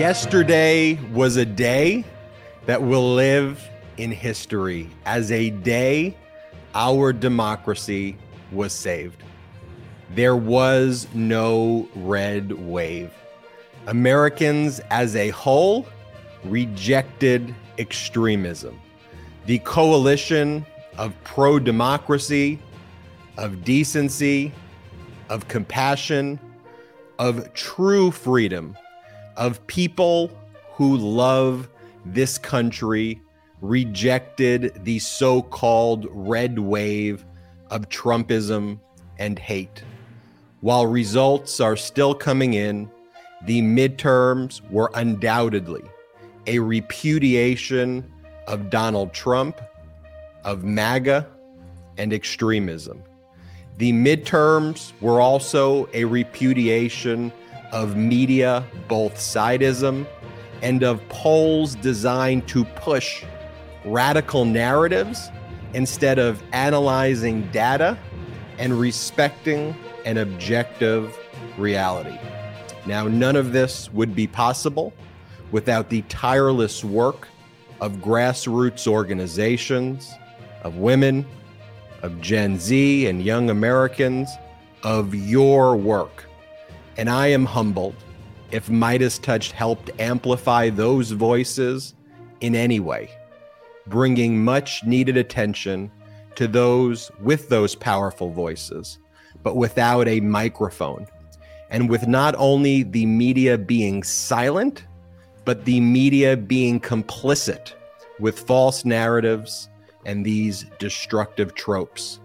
[0.00, 2.06] Yesterday was a day
[2.64, 3.62] that will live
[3.98, 6.16] in history as a day
[6.74, 8.16] our democracy
[8.50, 9.22] was saved.
[10.14, 13.12] There was no red wave.
[13.88, 15.86] Americans as a whole
[16.44, 18.80] rejected extremism.
[19.44, 20.64] The coalition
[20.96, 22.58] of pro democracy,
[23.36, 24.50] of decency,
[25.28, 26.40] of compassion,
[27.18, 28.74] of true freedom
[29.40, 30.30] of people
[30.74, 31.68] who love
[32.04, 33.20] this country
[33.62, 37.24] rejected the so called red wave
[37.70, 38.78] of Trumpism
[39.18, 39.82] and hate.
[40.60, 42.90] While results are still coming in,
[43.46, 45.82] the midterms were undoubtedly
[46.46, 48.10] a repudiation
[48.46, 49.60] of Donald Trump,
[50.44, 51.26] of MAGA,
[51.96, 53.02] and extremism.
[53.78, 57.32] The midterms were also a repudiation
[57.72, 60.06] of media both sidism
[60.62, 63.24] and of polls designed to push
[63.84, 65.30] radical narratives
[65.74, 67.96] instead of analyzing data
[68.58, 71.16] and respecting an objective
[71.56, 72.18] reality.
[72.86, 74.92] Now, none of this would be possible
[75.50, 77.28] without the tireless work
[77.80, 80.12] of grassroots organizations,
[80.62, 81.26] of women,
[82.02, 84.30] of Gen Z and young Americans,
[84.82, 86.26] of your work
[87.00, 87.94] and I am humbled
[88.50, 91.94] if Meidas Touch helped amplify those voices
[92.42, 93.08] in any way,
[93.86, 95.90] bringing much needed attention
[96.34, 98.98] to those with those powerful voices,
[99.42, 101.06] but without a microphone.
[101.70, 104.84] And with not only the media being silent,
[105.46, 107.72] but the media being complicit
[108.18, 109.70] with false narratives
[110.04, 112.20] and these destructive tropes.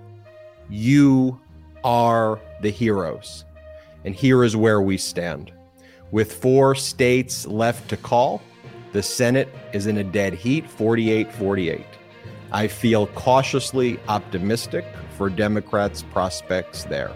[0.70, 1.40] You
[1.86, 3.46] are the heroes.
[4.06, 5.52] And here is where we stand.
[6.12, 8.42] With four states left to call,
[8.94, 11.86] the Senate is in a dead heat 48 48.
[12.52, 14.86] I feel cautiously optimistic
[15.18, 17.12] for Democrats' prospects there.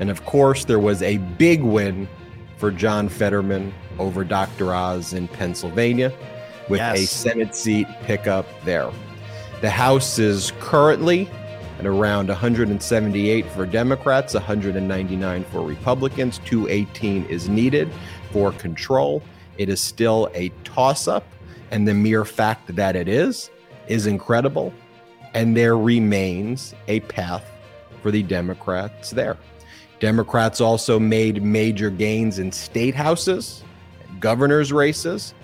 [0.00, 2.08] And of course, there was a big win
[2.56, 4.74] for John Fetterman over Dr.
[4.74, 6.12] Oz in Pennsylvania
[6.68, 6.98] with yes.
[6.98, 8.90] a Senate seat pickup there.
[9.60, 11.28] The House is currently
[11.82, 16.38] at around 178 for Democrats, 199 for Republicans.
[16.44, 17.90] 218 is needed
[18.30, 19.20] for control.
[19.58, 21.26] It is still a toss up,
[21.72, 23.50] and the mere fact that it is
[23.88, 24.72] is incredible.
[25.34, 27.50] And there remains a path
[28.00, 29.36] for the Democrats there.
[29.98, 33.64] Democrats also made major gains in state houses,
[34.20, 35.34] governors' races,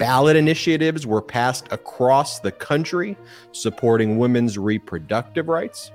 [0.00, 3.18] Ballot initiatives were passed across the country
[3.52, 5.92] supporting women's reproductive rights.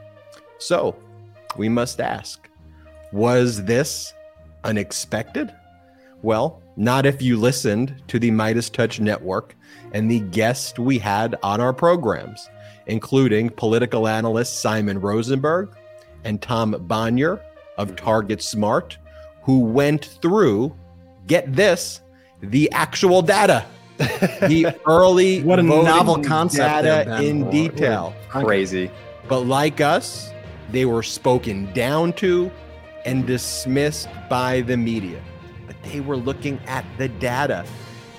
[0.59, 0.95] So
[1.57, 2.47] we must ask
[3.11, 4.13] was this
[4.63, 5.51] unexpected?
[6.21, 9.55] Well, not if you listened to the Meidas Touch Network
[9.91, 12.47] and the guests we had on our programs,
[12.85, 15.75] including political analyst Simon Rosenberg
[16.23, 17.41] and Tom Bonier
[17.79, 18.99] of Target Smart,
[19.41, 20.75] who went through,
[21.25, 22.01] get this,
[22.41, 23.65] the actual data
[23.97, 28.15] the early what a novel concept data there, in detail.
[28.29, 28.91] Crazy.
[29.27, 30.31] But like us,
[30.71, 32.51] they were spoken down to
[33.05, 35.21] and dismissed by the media.
[35.67, 37.65] But they were looking at the data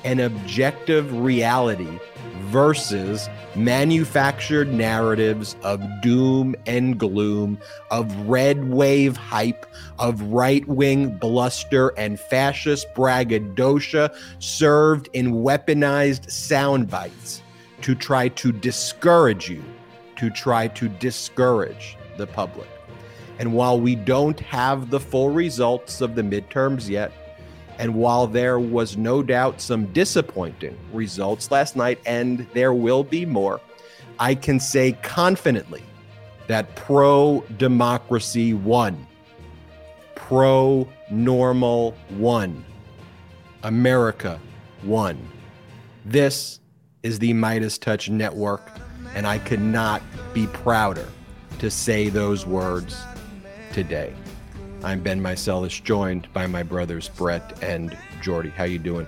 [0.04, 1.98] and objective reality
[2.46, 7.58] versus manufactured narratives of doom and gloom,
[7.90, 9.66] of red wave hype,
[9.98, 14.08] of right wing bluster and fascist braggadocio
[14.38, 17.42] served in weaponized sound bites
[17.82, 19.62] to try to discourage you,
[20.16, 22.68] to try to discourage the public.
[23.38, 27.12] And while we don't have the full results of the midterms yet,
[27.78, 33.26] and while there was no doubt some disappointing results last night, and there will be
[33.26, 33.60] more,
[34.18, 35.82] I can say confidently
[36.46, 39.06] that pro democracy won.
[40.14, 42.64] Pro normal won.
[43.62, 44.40] America
[44.84, 45.18] won.
[46.04, 46.60] This
[47.02, 48.70] is the Meidas Touch Network,
[49.14, 50.02] and I could not
[50.32, 51.08] be prouder
[51.58, 52.96] to say those words
[53.72, 54.14] today.
[54.86, 58.50] I'm Ben Meiselas, joined by my brothers Brett and Jordy.
[58.50, 59.04] How you doing?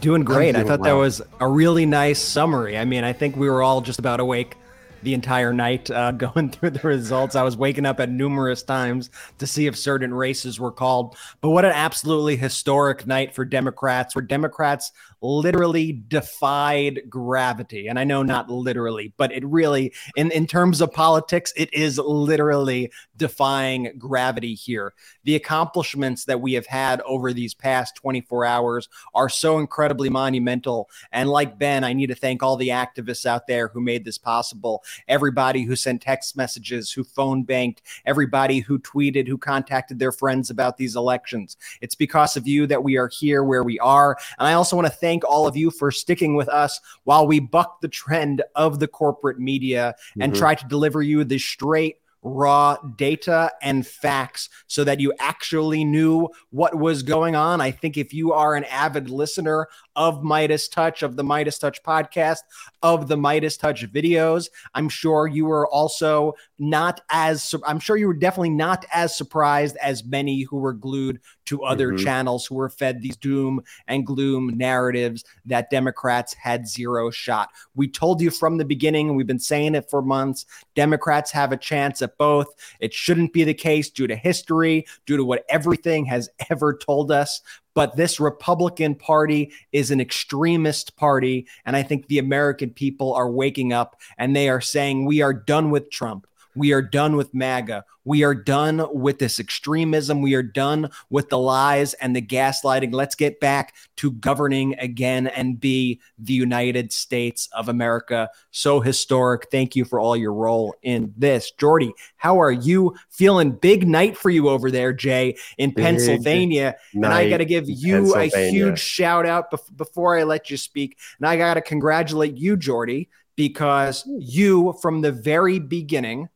[0.00, 0.52] Doing great.
[0.52, 0.96] Doing I thought well.
[0.96, 2.78] that was a really nice summary.
[2.78, 4.56] I mean, I think we were all just about awake
[5.02, 7.36] the entire night uh, going through the results.
[7.36, 11.16] I was waking up at numerous times to see if certain races were called.
[11.42, 14.90] But what an absolutely historic night for Democrats, where Democrats
[15.24, 17.88] literally defied gravity.
[17.88, 21.98] And I know not literally, but it really, in, in terms of politics, it is
[21.98, 24.92] literally defying gravity here.
[25.24, 30.90] The accomplishments that we have had over these past 24 hours are so incredibly monumental.
[31.10, 34.18] And like Ben, I need to thank all the activists out there who made this
[34.18, 34.84] possible.
[35.08, 40.50] Everybody who sent text messages, who phone banked, everybody who tweeted, who contacted their friends
[40.50, 41.56] about these elections.
[41.80, 44.18] It's because of you that we are here where we are.
[44.38, 47.24] And I also want to thank thank all of you for sticking with us while
[47.24, 50.40] we buck the trend of the corporate media and mm-hmm.
[50.40, 56.28] try to deliver you the straight raw data and facts so that you actually knew
[56.50, 57.60] what was going on.
[57.60, 61.82] I think if you are an avid listener of Meidas Touch, of the Meidas Touch
[61.82, 62.40] podcast,
[62.82, 68.06] of the Meidas Touch videos, I'm sure you were also not as, I'm sure you
[68.06, 72.04] were definitely not as surprised as many who were glued to other mm-hmm.
[72.04, 77.50] channels who were fed these doom and gloom narratives that Democrats had zero shot.
[77.74, 81.52] We told you from the beginning, and we've been saying it for months Democrats have
[81.52, 82.46] a chance at both.
[82.80, 87.10] It shouldn't be the case due to history, due to what everything has ever told
[87.10, 87.40] us.
[87.74, 91.46] But this Republican Party is an extremist party.
[91.66, 95.34] And I think the American people are waking up and they are saying, we are
[95.34, 96.26] done with Trump.
[96.56, 97.84] We are done with MAGA.
[98.04, 100.20] We are done with this extremism.
[100.20, 102.92] We are done with the lies and the gaslighting.
[102.92, 108.28] Let's get back to governing again and be the United States of America.
[108.50, 109.50] So historic.
[109.50, 111.50] Thank you for all your role in this.
[111.52, 113.52] Jordy, how are you feeling?
[113.52, 116.76] Big night for you over there, Jay, in Big Pennsylvania.
[116.92, 120.98] And I got to give you a huge shout out before I let you speak.
[121.18, 126.28] And I got to congratulate you, Jordy, because you, from the very beginning,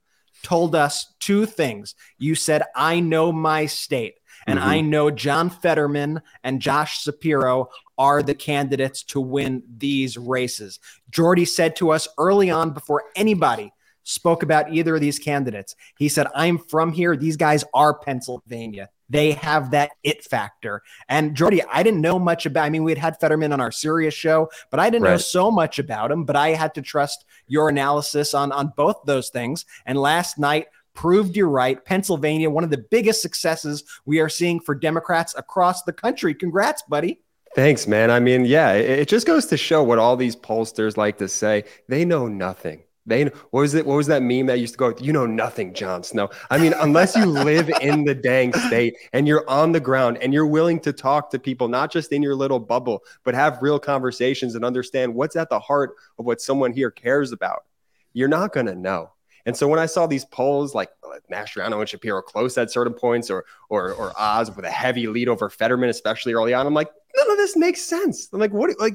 [0.43, 1.94] told us two things.
[2.19, 4.14] You said, I know my state.
[4.46, 4.69] And mm-hmm.
[4.69, 10.79] I know John Fetterman and Josh Shapiro are the candidates to win these races.
[11.11, 13.73] Jordy said to us early on before anybody
[14.05, 17.17] spoke about either of these candidates, he said, I'm from here.
[17.17, 20.83] These guys are Pennsylvania they have that it factor.
[21.09, 22.65] And Jordy, I didn't know much about.
[22.65, 25.13] I mean, we had had Fetterman on our Sirius show, but I didn't right.
[25.13, 26.25] know so much about him.
[26.25, 29.65] But I had to trust your analysis on on both those things.
[29.87, 31.85] And last night proved you right.
[31.85, 36.35] Pennsylvania, one of the biggest successes we are seeing for Democrats across the country.
[36.35, 37.21] Congrats, buddy.
[37.55, 38.11] Thanks, man.
[38.11, 41.65] I mean, yeah, it, just goes to show what all these pollsters like to say.
[41.89, 42.83] They know nothing.
[43.09, 43.87] They what was it?
[43.87, 44.95] What was that meme that used to go?
[45.01, 46.29] You know nothing, Jon Snow.
[46.51, 50.35] I mean, unless you live in the dang state and you're on the ground and
[50.35, 53.79] you're willing to talk to people, not just in your little bubble, but have real
[53.79, 57.65] conversations and understand what's at the heart of what someone here cares about,
[58.13, 59.11] you're not gonna know.
[59.47, 60.91] And so when I saw these polls like,
[61.33, 65.29] Mastriano and Shapiro close at certain points, or or or Oz with a heavy lead
[65.29, 68.29] over Fetterman, especially early on, I'm like, none of this makes sense.
[68.33, 68.79] I'm like, what?
[68.79, 68.95] Like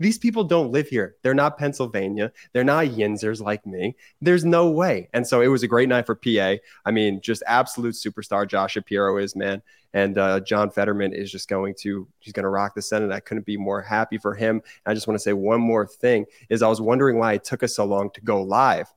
[0.00, 1.16] these people don't live here.
[1.22, 2.32] They're not Pennsylvania.
[2.52, 3.94] They're not Yinzers like me.
[4.20, 5.10] There's no way.
[5.12, 6.54] And so it was a great night for PA.
[6.86, 8.48] I mean, just absolute superstar.
[8.48, 9.62] Josh Shapiro is man,
[9.92, 13.12] and uh, John Fetterman is just going to he's going to rock the Senate.
[13.12, 14.56] I couldn't be more happy for him.
[14.84, 17.44] And I just want to say one more thing: is I was wondering why it
[17.44, 18.90] took us so long to go live.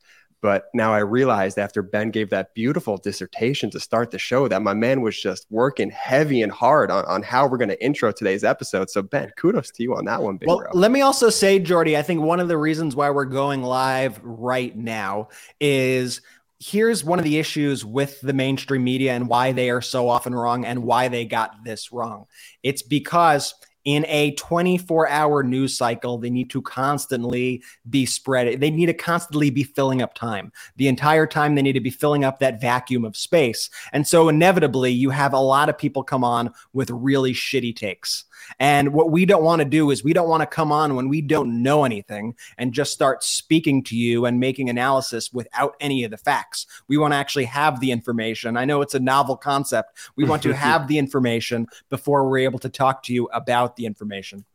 [0.43, 4.62] But now I realized after Ben gave that beautiful dissertation to start the show that
[4.62, 8.12] my man was just working heavy and hard on, on how we're going to intro
[8.12, 8.89] today's episode.
[8.89, 10.71] So, Ben, kudos to you on that one, big well, bro.
[10.73, 14.19] Let me also say, Jordy, I think one of the reasons why we're going live
[14.21, 15.29] right now
[15.62, 16.21] is
[16.59, 20.35] here's one of the issues with the mainstream media and why they are so often
[20.35, 22.25] wrong and why they got this wrong.
[22.63, 23.53] It's because
[23.85, 28.59] in a 24 hour news cycle, they need to constantly be spread.
[28.59, 30.51] They need to constantly be filling up time.
[30.77, 33.69] The entire time, they need to be filling up that vacuum of space.
[33.91, 38.25] And so, inevitably, you have a lot of people come on with really shitty takes.
[38.59, 41.09] And what we don't want to do is we don't want to come on when
[41.09, 46.03] we don't know anything and just start speaking to you and making analysis without any
[46.03, 46.65] of the facts.
[46.88, 48.57] We want to actually have the information.
[48.57, 49.97] I know it's a novel concept.
[50.15, 53.85] We want to have the information before we're able to talk to you about the
[53.85, 54.45] information.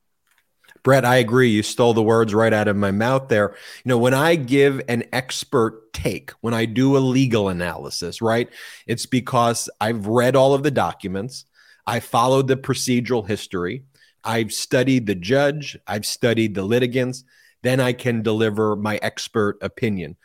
[0.83, 1.51] Brett, I agree.
[1.51, 3.51] You stole the words right out of my mouth there.
[3.85, 8.49] You know, when I give an expert take, when I do a legal analysis, right,
[8.87, 11.45] it's because I've read all of the documents.
[11.89, 13.83] I followed the procedural history.
[14.23, 17.25] I've studied the judge, I've studied the litigants.
[17.63, 20.17] Then I can deliver my expert opinion.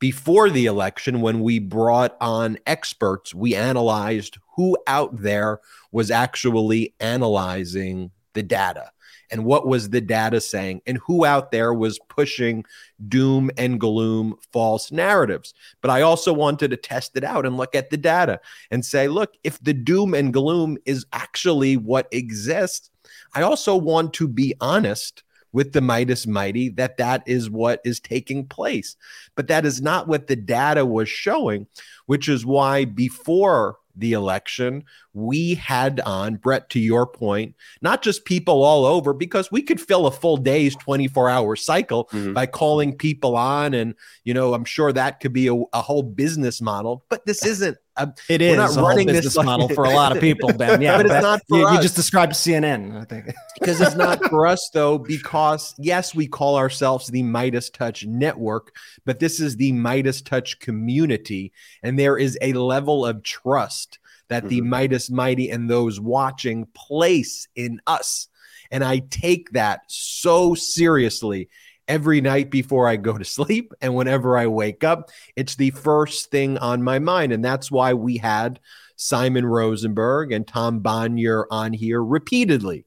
[0.00, 5.60] before the election, when we brought on experts, we analyzed who out there
[5.92, 8.90] was actually analyzing the data
[9.30, 12.64] and what was the data saying and who out there was pushing
[13.08, 15.54] doom and gloom false narratives.
[15.80, 18.40] But I also wanted to test it out and look at the data
[18.70, 22.90] and say, look, if the doom and gloom is actually what exists,
[23.34, 28.00] I also want to be honest with the Meidas Mighty that that is what is
[28.00, 28.96] taking place.
[29.36, 31.68] But that is not what the data was showing,
[32.06, 38.24] which is why before the election, we had on, Brett, to your point, not just
[38.24, 42.32] people all over, because we could fill a full day's 24 hour cycle mm-hmm.
[42.32, 43.74] by calling people on.
[43.74, 43.94] And,
[44.24, 47.78] you know, I'm sure that could be a, a whole business model, but this isn't.
[47.96, 50.80] A, it is not running business this model for a lot of people, Ben.
[50.82, 51.76] Yeah, but it's not for you, us.
[51.76, 53.32] you just described CNN, I think.
[53.60, 58.74] because it's not for us, though, because yes, we call ourselves the Meidas Touch Network,
[59.04, 61.52] but this is the Meidas Touch community.
[61.84, 64.48] And there is a level of trust that mm-hmm.
[64.48, 68.28] the Meidas Mighty and those watching place in us.
[68.70, 71.48] And I take that so seriously
[71.86, 73.72] every night before I go to sleep.
[73.80, 77.32] And whenever I wake up, it's the first thing on my mind.
[77.32, 78.60] And that's why we had
[78.96, 82.86] Simon Rosenberg and Tom Bonier on here repeatedly.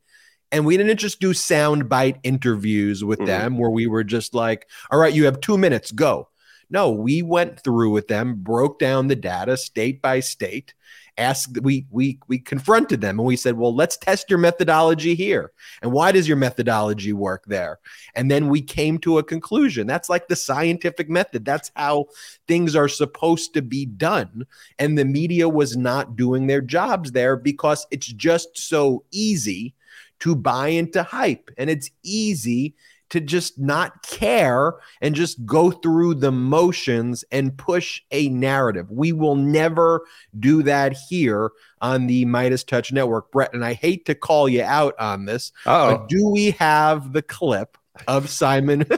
[0.52, 3.28] And we didn't just do soundbite interviews with mm-hmm.
[3.28, 6.30] them where we were just like, all right, you have two minutes, go.
[6.70, 10.74] No, we went through with them, broke down the data state by state,
[11.18, 15.52] asked we we we confronted them and we said well let's test your methodology here.
[15.82, 17.80] And why does your methodology work there?
[18.16, 19.88] And then we came to a conclusion.
[19.88, 21.46] That's like the scientific method.
[21.46, 22.06] That's how
[22.48, 24.46] things are supposed to be done.
[24.80, 29.74] And the media was not doing their jobs there because it's just so easy
[30.20, 31.50] to buy into hype.
[31.58, 32.76] And it's easy
[33.10, 38.92] to just not care and just go through the motions and push a narrative.
[38.92, 40.06] We will never
[40.40, 43.54] do that here on the Meidas Touch Network, Brett.
[43.54, 45.98] And I hate to call you out on this, Uh-oh.
[45.98, 48.80] but do we have the clip of Simon?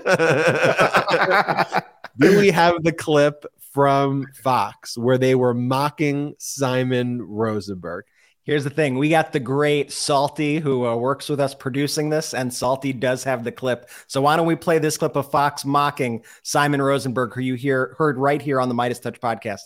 [2.18, 8.06] do we have the clip from Fox where they were mocking Simon Rosenberg?
[8.44, 8.98] Here's the thing.
[8.98, 13.24] We got the great Salty who uh, works with us producing this, and Salty does
[13.26, 13.90] have the clip.
[14.08, 17.96] So why don't we play this clip of Fox mocking Simon Rosenberg, who you hear
[17.98, 19.62] heard right here on the Meidas Touch podcast?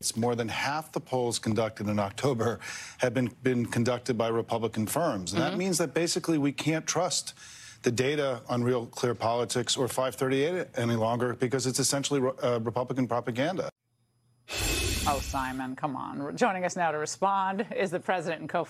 [0.00, 2.60] It's more than half the polls conducted in October
[2.98, 5.32] have been, been conducted by Republican firms.
[5.32, 5.50] And mm-hmm.
[5.50, 7.32] that means that basically we can't trust
[7.82, 13.06] the data on Real Clear Politics or 538 any longer because it's essentially uh, Republican
[13.06, 13.70] propaganda.
[15.06, 16.34] Oh, Simon, come on.
[16.34, 18.66] Joining us now to respond is the president and co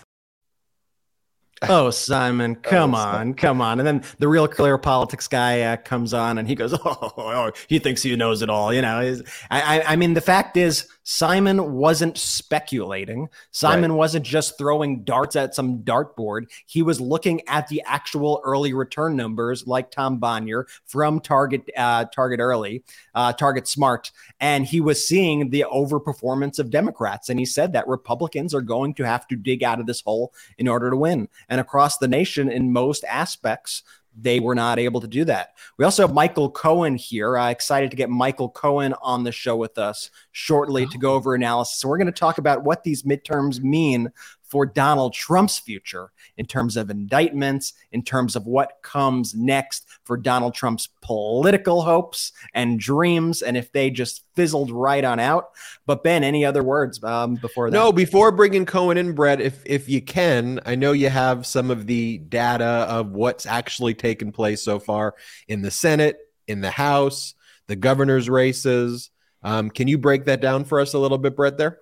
[1.69, 3.79] oh simon come oh, on come on.
[3.79, 6.79] And then the real clear politics guy uh, comes on and he goes oh,
[7.17, 8.75] oh, he thinks he knows it all.
[8.75, 13.29] You know I, I, I mean the fact is simon wasn't speculating.
[13.51, 13.97] Simon right.
[13.97, 16.51] wasn't just throwing darts at some dartboard.
[16.67, 22.07] He was looking at the actual early return numbers like tom bonier from target uh,
[22.07, 22.83] target early
[23.15, 27.29] uh, target smart and he was seeing the overperformance of democrats.
[27.29, 30.33] And he said that republicans are going to have to dig out of this hole
[30.59, 31.29] in order to win.
[31.49, 33.83] And across the nation in most aspects
[34.19, 35.55] they were not able to do that.
[35.79, 37.37] We also have Michael Cohen here.
[37.37, 40.91] Uh, excited to get Michael Cohen on the show with us shortly oh.
[40.91, 41.79] to go over analysis.
[41.79, 44.11] So we're going to talk about what these midterms mean
[44.55, 50.17] for Donald Trump's future in terms of indictments, in terms of what comes next for
[50.17, 55.51] Donald Trump's political hopes and dreams, and if they just fizzled right on out.
[55.87, 57.77] But Ben, any other words um, before that?
[57.77, 61.73] No, before bringing Cohen in, Brett, if if you can, I know you have some
[61.73, 65.17] of the data of what's actually taken place so far
[65.49, 67.35] in the Senate, in the House,
[67.67, 69.11] the governor's races.
[69.43, 71.59] Um, can you break that down for us a little bit, Brett?
[71.59, 71.81] There.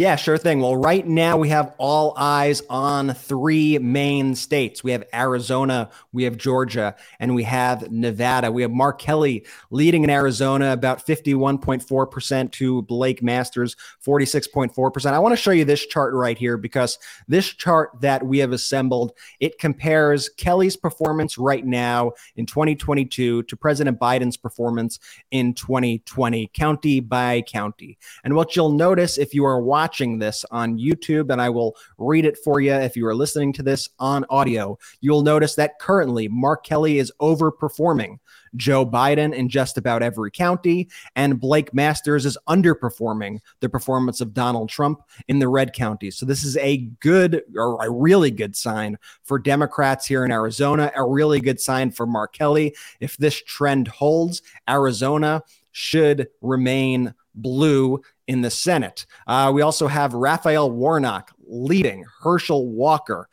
[0.00, 0.60] Yeah, sure thing.
[0.60, 4.82] Well, right now we have all eyes on three main states.
[4.82, 8.50] We have Arizona, we have Georgia, and we have Nevada.
[8.50, 15.12] We have Mark Kelly leading in Arizona about 51.4% to Blake Masters 46.4%.
[15.12, 18.52] I want to show you this chart right here because this chart that we have
[18.52, 24.98] assembled, it compares Kelly's performance right now in 2022 to President Biden's performance
[25.30, 27.98] in 2020, county by county.
[28.24, 31.74] And what you'll notice if you are watching watching this on YouTube, and I will
[31.98, 34.78] read it for you if you are listening to this on audio.
[35.00, 38.20] You'll notice that currently Mark Kelly is overperforming
[38.54, 44.32] Joe Biden in just about every county, and Blake Masters is underperforming the performance of
[44.32, 46.16] Donald Trump in the red counties.
[46.16, 50.92] So, this is a good or a really good sign for Democrats here in Arizona,
[50.94, 52.76] a really good sign for Mark Kelly.
[53.00, 55.42] If this trend holds, Arizona
[55.72, 59.06] should remain blue in the Senate.
[59.26, 63.28] Uh, we also have Raphael Warnock leading Herschel Walker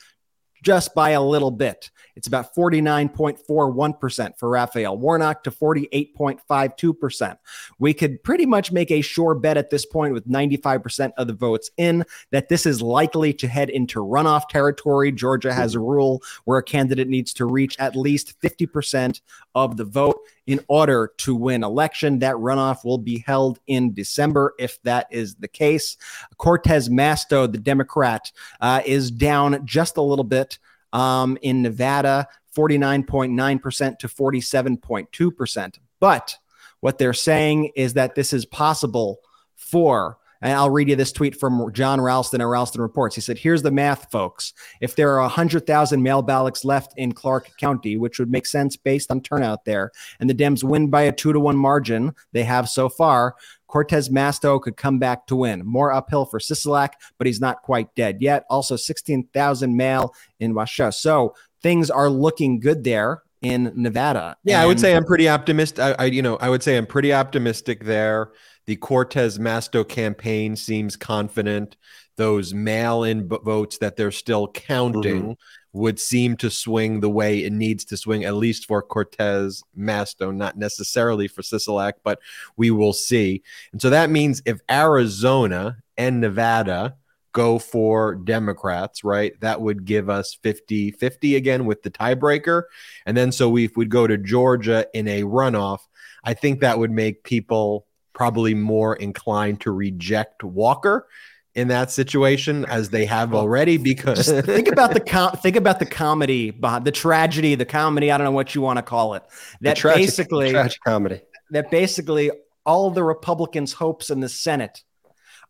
[0.63, 1.91] just by a little bit.
[2.15, 7.37] It's about 49.41% for Raphael Warnock to 48.52%.
[7.77, 11.33] We could pretty much make a sure bet at this point with 95% of the
[11.33, 15.11] votes in that this is likely to head into runoff territory.
[15.11, 19.21] Georgia has a rule where a candidate needs to reach at least 50%
[19.57, 22.19] of the vote in order to win election.
[22.19, 25.97] That runoff will be held in December if that is the case.
[26.37, 30.59] Cortez Masto, the Democrat, uh, is down just a little bit
[30.93, 35.79] um, in Nevada, 49.9% to 47.2%.
[35.99, 36.37] But
[36.79, 39.19] what they're saying is that this is possible
[39.55, 43.15] for and I'll read you this tweet from Jon Ralston at Ralston Reports.
[43.15, 44.53] He said, Here's the math, folks.
[44.81, 49.11] If there are 100,000 mail ballots left in Clark County, which would make sense based
[49.11, 52.69] on turnout there, and the Dems win by a two to one margin they have
[52.69, 53.35] so far,
[53.67, 55.65] Cortez Masto could come back to win.
[55.65, 58.45] More uphill for Sisolak, but he's not quite dead yet.
[58.49, 60.91] Also, 16,000 mail in Washoe.
[60.91, 64.37] So things are looking good there in Nevada.
[64.43, 65.79] Yeah, and- I would say I'm pretty optimistic.
[65.79, 68.31] I, I, you know, I would say I'm pretty optimistic there.
[68.67, 71.77] The Cortez Masto campaign seems confident.
[72.17, 75.79] Those mail-in votes that they're still counting mm-hmm.
[75.79, 80.35] would seem to swing the way it needs to swing, at least for Cortez Masto,
[80.35, 82.19] not necessarily for Sisolak, but
[82.57, 83.41] we will see.
[83.71, 86.97] And so that means if Arizona and Nevada
[87.31, 89.39] go for Democrats, right?
[89.41, 92.63] That would give us 50 50 again with the tiebreaker.
[93.05, 95.79] And then so we, if we'd go to Georgia in a runoff,
[96.23, 97.86] I think that would make people
[98.17, 101.07] probably more inclined to reject Walker
[101.53, 105.85] in that situation as they have already because think about the com- think about the
[105.85, 109.23] comedy behind the tragedy the comedy i don't know what you want to call it
[109.61, 111.19] that tragic, basically tragic comedy.
[111.49, 112.29] that basically
[112.63, 114.83] all the republicans hopes in the senate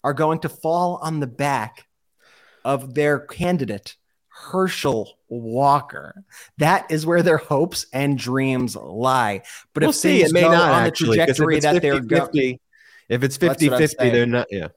[0.01, 1.87] are going to fall on the back
[2.63, 3.97] of their candidate
[4.37, 6.23] Herschel Walker.
[6.57, 9.43] That is where their hopes and dreams lie.
[9.73, 12.59] But we'll if see, it may not on actually, the trajectory that 50, they're going,
[13.09, 14.67] if it's 50 50, they're not, yeah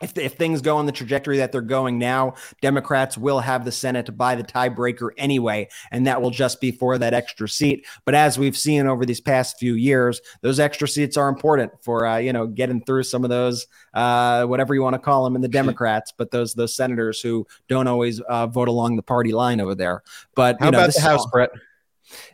[0.00, 3.72] if, if things go on the trajectory that they're going now, Democrats will have the
[3.72, 7.86] Senate by the tiebreaker anyway, and that will just be for that extra seat.
[8.04, 12.06] But as we've seen over these past few years, those extra seats are important for
[12.06, 15.36] uh, you know getting through some of those uh, whatever you want to call them
[15.36, 19.32] in the Democrats, but those those senators who don't always uh, vote along the party
[19.32, 20.02] line over there.
[20.34, 21.50] But how you know, about the House, Brett?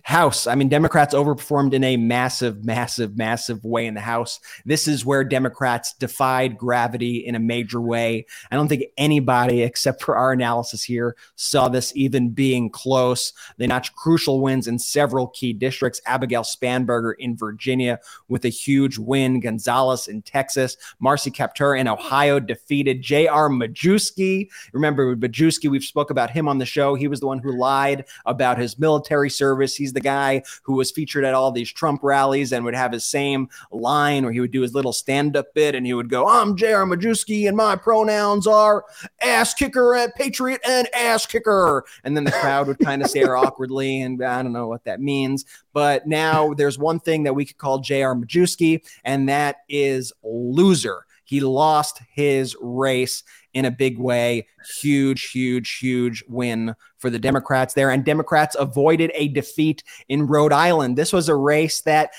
[0.03, 0.47] House.
[0.47, 4.41] I mean, Democrats overperformed in a massive, massive, massive way in the House.
[4.65, 8.27] This is where Democrats defied gravity in a major way.
[8.51, 13.33] I don't think anybody, except for our analysis here, saw this even being close.
[13.57, 16.01] They notched crucial wins in several key districts.
[16.07, 19.41] Abigail Spanberger in Virginia with a huge win.
[19.41, 20.77] Gonzalez in Texas.
[21.01, 23.49] Marcy Kaptur in Ohio defeated J.R.
[23.49, 24.49] Majewski.
[24.73, 26.95] Remember, Majewski, we've spoke about him on the show.
[26.95, 30.91] He was the one who lied about his military service He's the guy who was
[30.91, 34.51] featured at all these Trump rallies and would have his same line where he would
[34.51, 36.85] do his little stand up bit and he would go, I'm J.R.
[36.85, 38.85] Majewski and my pronouns are
[39.23, 41.85] ass kicker at Patriot and ass kicker.
[42.05, 44.03] And then the crowd would kind of stare awkwardly.
[44.03, 45.45] And I don't know what that means.
[45.73, 48.15] But now there's one thing that we could call J.R.
[48.15, 51.05] Majewski, and that is loser.
[51.25, 54.47] He lost his race in a big way.
[54.81, 56.75] Huge, huge, huge win
[57.07, 57.91] for the Democrats there.
[57.91, 60.99] And Democrats avoided a defeat in Rhode Island.
[60.99, 62.11] This was a race that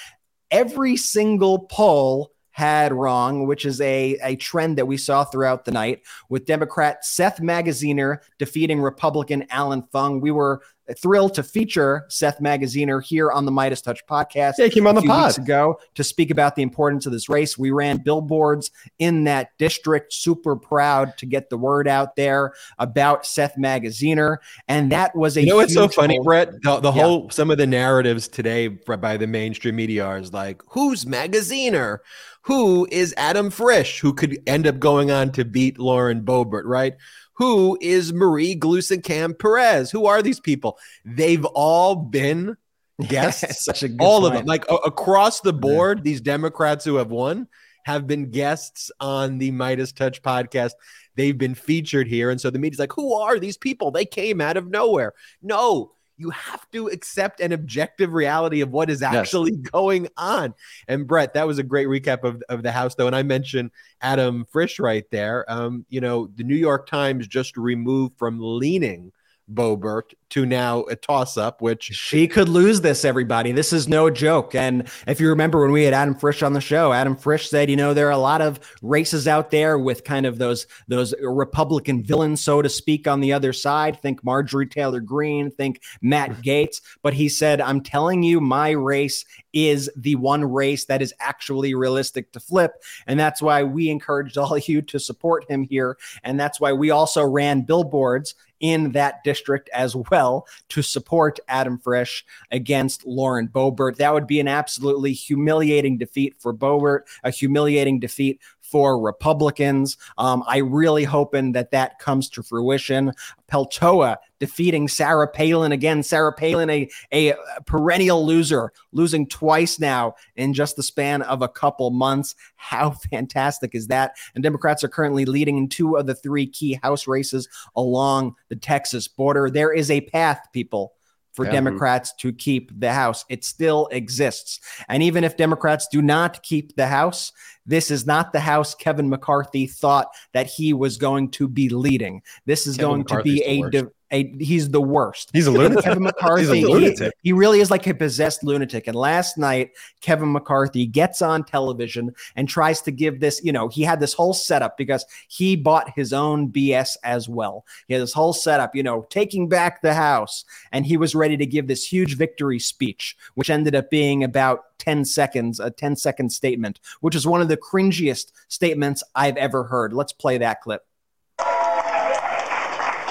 [0.49, 5.73] every single poll had wrong, which is a, a trend that we saw throughout the
[5.73, 10.21] night with Democrat Seth Magaziner defeating Republican Allan Fung.
[10.21, 10.61] We were
[10.95, 14.53] thrilled to feature Seth Magaziner here on the Meidas Touch podcast.
[14.57, 17.29] Yeah, he came on the pod weeks ago to speak about the importance of this
[17.29, 17.57] race.
[17.57, 23.25] We ran billboards in that district, super proud to get the word out there about
[23.25, 25.41] Seth Magaziner, and that was a.
[25.41, 26.51] You know it's so funny, Brett?
[26.61, 27.01] The, the yeah.
[27.01, 31.99] whole some of the narratives today by the mainstream media are like, "Who's Magaziner?"
[32.41, 36.95] Who is Adam Frisch, who could end up going on to beat Lauren Boebert, right?
[37.37, 39.91] Who is Marie Gluesenkamp Perez?
[39.91, 40.77] Who are these people?
[41.05, 42.57] They've all been
[43.07, 43.67] guests.
[43.99, 44.33] all point.
[44.33, 46.03] of them, like across the board, yeah.
[46.03, 47.47] these Democrats who have won
[47.85, 50.71] have been guests on the Meidas Touch podcast.
[51.15, 52.31] They've been featured here.
[52.31, 53.91] And so the media's like, who are these people?
[53.91, 55.13] They came out of nowhere.
[55.41, 59.61] No, you have to accept an objective reality of what is actually yes.
[59.71, 60.53] going on.
[60.87, 63.07] And Brett, that was a great recap of, of the house, though.
[63.07, 65.45] And I mentioned Adam Frisch right there.
[65.47, 69.11] Um, you know, the New York Times just removed from leaning
[69.51, 73.53] Boebert to now a toss up, which she could lose this, everybody.
[73.53, 74.55] This is no joke.
[74.55, 77.69] And if you remember when we had Adam Frisch on the show, Adam Frisch said,
[77.69, 81.13] you know, there are a lot of races out there with kind of those those
[81.21, 84.01] Republican villains, so to speak, on the other side.
[84.01, 86.81] Think Marjorie Taylor Greene, think Matt Gaetz.
[87.01, 91.73] But he said, I'm telling you, my race is the one race that is actually
[91.73, 92.73] realistic to flip.
[93.07, 95.97] And that's why we encouraged all of you to support him here.
[96.23, 101.77] And that's why we also ran billboards in that district as well to support Adam
[101.77, 103.97] Frisch against Lauren Boebert.
[103.97, 109.97] That would be an absolutely humiliating defeat for Boebert, a humiliating defeat for Republicans.
[110.17, 113.13] Um, I really hoping that that comes to fruition.
[113.51, 116.03] Peltola defeating Sarah Palin again.
[116.03, 117.33] Sarah Palin, a, a
[117.65, 122.35] perennial loser, losing twice now in just the span of a couple months.
[122.55, 124.15] How fantastic is that?
[124.35, 128.55] And Democrats are currently leading in two of the three key House races along the
[128.55, 129.49] Texas border.
[129.49, 130.93] There is a path, people
[131.37, 131.51] for yeah.
[131.51, 133.23] Democrats to keep the House.
[133.29, 134.59] It still exists.
[134.89, 137.31] And even if Democrats do not keep the House,
[137.63, 142.23] this is not the House Kevin McCarthy thought that he was going to be leading.
[142.47, 145.29] This is Kevin going McCarthy's to be a a, he's the worst.
[145.33, 145.83] He's a lunatic.
[145.83, 146.63] Kevin McCarthy.
[146.63, 147.13] a lunatic.
[147.21, 148.87] He, he, really is like a possessed lunatic.
[148.87, 153.41] And last night, Kevin McCarthy gets on television and tries to give this.
[153.43, 157.65] You know, he had this whole setup because he bought his own BS as well.
[157.87, 158.75] He had this whole setup.
[158.75, 162.59] You know, taking back the house, and he was ready to give this huge victory
[162.59, 167.41] speech, which ended up being about 10 seconds, a 10 second statement, which is one
[167.41, 169.91] of the cringiest statements I've ever heard.
[169.93, 170.85] Let's play that clip.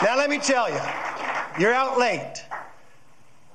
[0.03, 0.81] Now, let me tell you,
[1.59, 2.45] you're out late.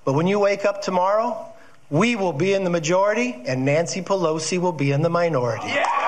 [0.05, 1.47] But when you wake up tomorrow,
[1.91, 5.67] we will be in the majority and Nancy Pelosi will be in the minority.
[5.67, 6.01] Yeah.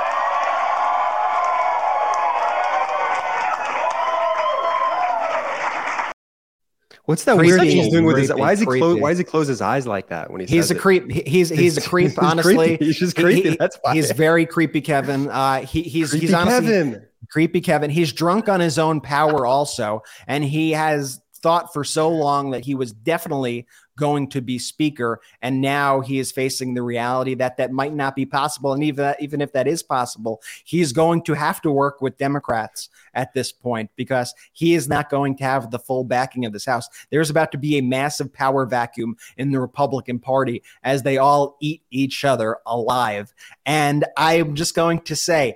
[7.05, 8.33] What's that weird thing he's doing with his?
[8.33, 8.99] Why is he close?
[8.99, 10.47] Why does he close his eyes like that when he?
[10.47, 10.79] He's a it?
[10.79, 11.11] creep.
[11.11, 12.13] He's he's a creep.
[12.23, 13.51] honestly, he's just creepy.
[13.51, 15.29] He, That's why he's very creepy, Kevin.
[15.29, 17.05] Uh, he, he's creepy he's honestly Kevin.
[17.29, 17.89] Creepy, Kevin.
[17.89, 22.63] He's drunk on his own power, also, and he has thought for so long that
[22.63, 27.57] he was definitely going to be speaker and now he is facing the reality that
[27.57, 31.33] that might not be possible and even even if that is possible he's going to
[31.33, 35.69] have to work with democrats at this point because he is not going to have
[35.69, 39.51] the full backing of this house there's about to be a massive power vacuum in
[39.51, 43.31] the republican party as they all eat each other alive
[43.65, 45.55] and i'm just going to say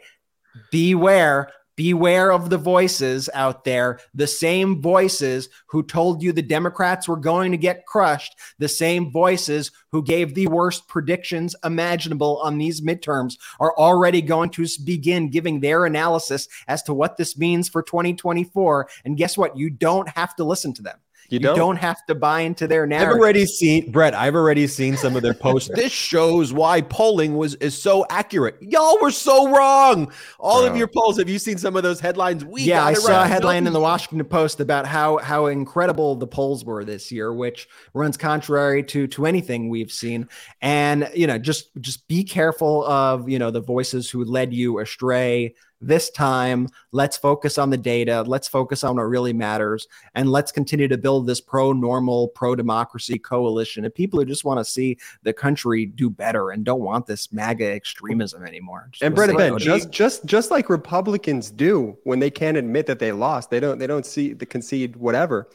[0.71, 7.07] beware Beware of the voices out there, the same voices who told you the Democrats
[7.07, 12.57] were going to get crushed, the same voices who gave the worst predictions imaginable on
[12.57, 17.69] these midterms are already going to begin giving their analysis as to what this means
[17.69, 18.89] for 2024.
[19.05, 19.55] And guess what?
[19.55, 20.97] You don't have to listen to them.
[21.29, 21.55] You don't.
[21.55, 23.09] you don't, have to buy into their narrative.
[23.09, 24.13] I've already seen Brett.
[24.13, 25.69] I've already seen some of their posts.
[25.73, 28.55] this shows why polling was is so accurate.
[28.61, 30.11] Y'all were so wrong.
[30.39, 30.71] All Bro.
[30.71, 31.17] of your polls.
[31.17, 32.45] Have you seen some of those headlines?
[32.45, 36.27] We yeah, I saw a headline in the Washington Post about how how incredible the
[36.27, 40.29] polls were this year, which runs contrary to to anything we've seen.
[40.61, 44.79] And you know, just just be careful of you know the voices who led you
[44.79, 50.31] astray this time let's focus on the data let's focus on what really matters and
[50.31, 53.85] let's continue to build this pro normal pro democracy coalition.
[53.85, 57.31] Of people who just want to see the country do better and don't want this
[57.31, 58.89] maga extremism anymore.
[58.91, 62.99] Just and Brett Ben, just just just like republicans do when they can't admit that
[62.99, 65.49] they lost they don't they don't see the concede whatever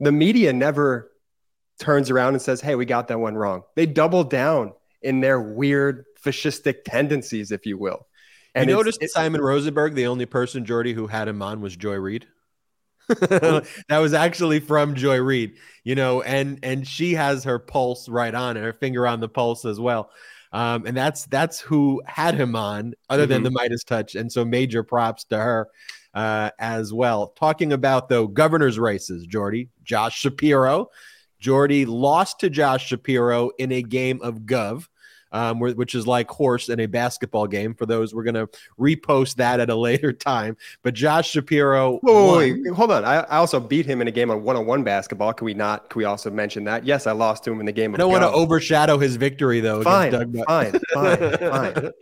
[0.00, 1.12] the media never
[1.78, 3.62] turns around and says hey we got that one wrong.
[3.74, 8.06] They double down in their weird fascistic tendencies if you will
[8.56, 11.96] and you noticed Simon Rosenberg, the only person, Jordy, who had him on was Joy
[11.96, 12.26] Reid.
[13.08, 18.34] that was actually from Joy Reid, you know, and and she has her pulse right
[18.34, 20.10] on and her finger on the pulse as well.
[20.52, 23.32] Um, and that's that's who had him on, other mm-hmm.
[23.32, 24.14] than the Meidas touch.
[24.14, 25.68] And so major props to her
[26.14, 27.28] uh, as well.
[27.28, 30.88] Talking about though governor's races, Jordy, Josh Shapiro.
[31.38, 34.86] Jordy lost to Josh Shapiro in a game of Gov
[35.32, 37.74] um, which is like horse in a basketball game.
[37.74, 40.56] For those, we're going to repost that at a later time.
[40.82, 41.98] But Josh Shapiro.
[41.98, 43.04] Whoa, wait, wait, hold on.
[43.04, 45.32] I, I, also beat him in a game on one-on-one basketball.
[45.32, 45.90] Can we not?
[45.90, 46.84] Can we also mention that?
[46.84, 47.94] Yes, I lost to him in the game.
[47.94, 49.82] I don't want to overshadow his victory though.
[49.82, 50.12] Fine,
[50.46, 51.90] fine, fine, fine.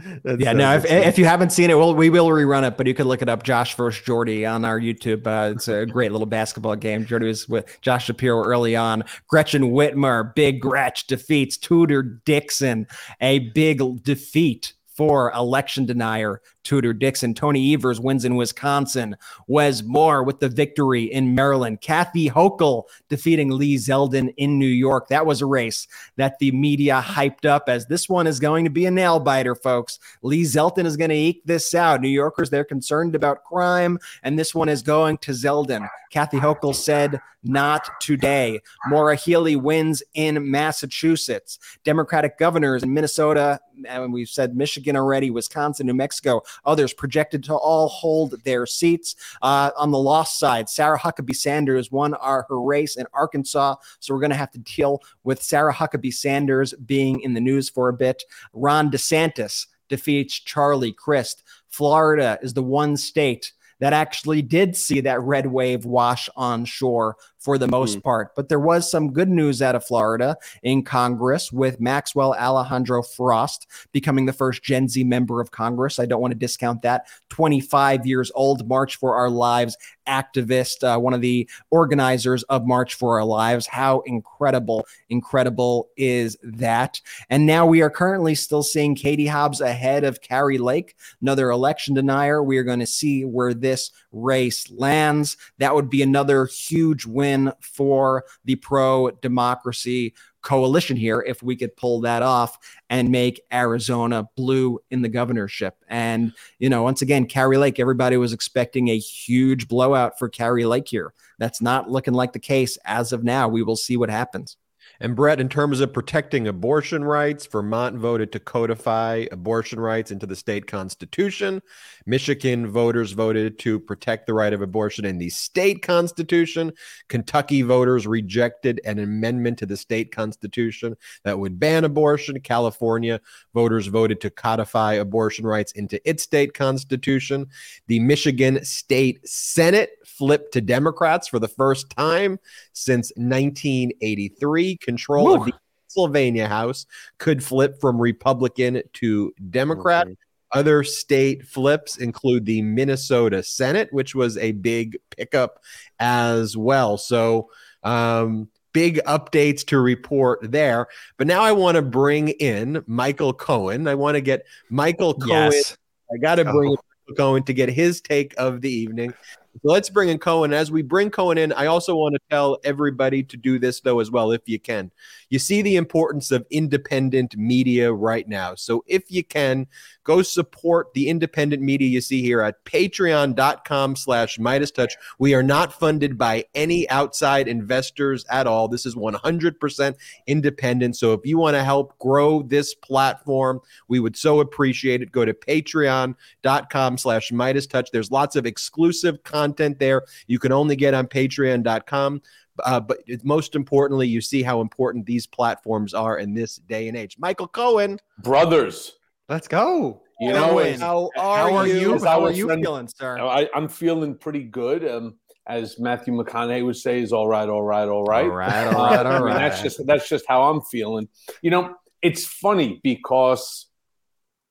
[0.24, 0.74] That's yeah, no.
[0.74, 3.22] If, if you haven't seen it, we'll, we will rerun it, but you could look
[3.22, 3.42] it up.
[3.42, 5.26] Josh versus Jordy on our YouTube.
[5.26, 7.04] Uh, it's a great little basketball game.
[7.04, 9.04] Jordy was with Josh Shapiro early on.
[9.28, 12.86] Gretchen Whitmer, big Gretch defeats Tudor Dixon,
[13.20, 17.34] a big defeat for election denier Tudor Dixon.
[17.34, 19.16] Tony Evers wins in Wisconsin.
[19.46, 21.80] Wes Moore with the victory in Maryland.
[21.80, 25.08] Kathy Hochul defeating Lee Zeldin in New York.
[25.08, 28.70] That was a race that the media hyped up as this one is going to
[28.70, 29.98] be a nail biter, folks.
[30.22, 32.00] Lee Zeldin is going to eke this out.
[32.00, 35.88] New Yorkers, they're concerned about crime, and this one is going to Zeldin.
[36.10, 38.60] Kathy Hochul said, not today.
[38.88, 41.58] Maura Healey wins in Massachusetts.
[41.84, 47.54] Democratic governors in Minnesota, and we've said Michigan already, Wisconsin, New Mexico, others projected to
[47.54, 49.16] all hold their seats.
[49.42, 53.76] Uh, on the lost side, Sarah Huckabee Sanders won our, her race in Arkansas.
[53.98, 57.68] So we're going to have to deal with Sarah Huckabee Sanders being in the news
[57.68, 58.22] for a bit.
[58.52, 61.42] Ron DeSantis defeats Charlie Crist.
[61.68, 67.16] Florida is the one state that actually did see that red wave wash on shore
[67.40, 68.02] for the most mm.
[68.02, 68.36] part.
[68.36, 73.66] But there was some good news out of Florida in Congress with Maxwell Alejandro Frost
[73.92, 75.98] becoming the first Gen Z member of Congress.
[75.98, 77.06] I don't want to discount that.
[77.30, 79.76] 25 years old, March for Our Lives
[80.06, 83.66] activist, uh, one of the organizers of March for Our Lives.
[83.66, 87.00] How incredible, incredible is that?
[87.30, 91.94] And now we are currently still seeing Katie Hobbs ahead of Kari Lake, another election
[91.94, 92.42] denier.
[92.42, 95.36] We are going to see where this race lands.
[95.58, 97.29] That would be another huge win
[97.60, 104.26] for the pro democracy coalition here if we could pull that off and make Arizona
[104.36, 105.76] blue in the governorship.
[105.88, 110.64] And, you know, once again, Kari Lake, everybody was expecting a huge blowout for Kari
[110.64, 111.12] Lake here.
[111.38, 113.48] That's not looking like the case as of now.
[113.48, 114.56] We will see what happens.
[115.02, 120.26] And Brett, in terms of protecting abortion rights, Vermont voted to codify abortion rights into
[120.26, 121.62] the state constitution.
[122.04, 126.70] Michigan voters voted to protect the right of abortion in the state constitution.
[127.08, 132.38] Kentucky voters rejected an amendment to the state constitution that would ban abortion.
[132.40, 133.20] California
[133.54, 137.46] voters voted to codify abortion rights into its state constitution.
[137.86, 142.38] The Michigan State Senate flipped to Democrats for the first time
[142.74, 145.34] since 1983 control Woo.
[145.36, 146.86] of the Pennsylvania House
[147.18, 150.06] could flip from Republican to Democrat.
[150.06, 150.16] Okay.
[150.52, 155.62] Other state flips include the Minnesota Senate, which was a big pickup
[156.00, 156.98] as well.
[156.98, 157.50] So,
[157.84, 160.88] um, big updates to report there.
[161.16, 163.86] But now I want to bring in Michael Cohen.
[163.86, 165.52] I want to get Michael Cohen.
[165.52, 165.76] Yes.
[166.12, 167.14] I got to bring oh.
[167.14, 169.14] Cohen to get his take of the evening.
[169.54, 170.52] So let's bring in Cohen.
[170.52, 173.98] As we bring Cohen in, I also want to tell everybody to do this, though,
[173.98, 174.92] as well, if you can.
[175.28, 178.54] You see the importance of independent media right now.
[178.54, 179.66] So if you can,
[180.04, 184.92] go support the independent media you see here at patreon.com slash MeidasTouch.
[185.18, 188.68] We are not funded by any outside investors at all.
[188.68, 189.94] This is 100%
[190.26, 190.96] independent.
[190.96, 195.12] So if you want to help grow this platform, we would so appreciate it.
[195.12, 197.86] Go to patreon.com slash MeidasTouch.
[197.92, 199.39] There's lots of exclusive content
[199.78, 202.22] there you can only get on patreon.com.
[202.64, 206.96] Uh, but most importantly, you see how important these platforms are in this day and
[206.96, 207.16] age.
[207.18, 208.92] Michael Cohen, brothers,
[209.28, 210.02] let's go.
[210.20, 211.98] You know, how are, how are you?
[212.04, 213.18] How are you friend, feeling, sir?
[213.18, 214.86] I, am feeling pretty good.
[214.86, 215.14] Um,
[215.46, 218.86] as Matthew McConaughey would say, is all right, all right, all right, all right, all
[218.86, 219.34] right, all right.
[219.34, 221.08] that's just that's just how I'm feeling.
[221.40, 223.69] You know, it's funny because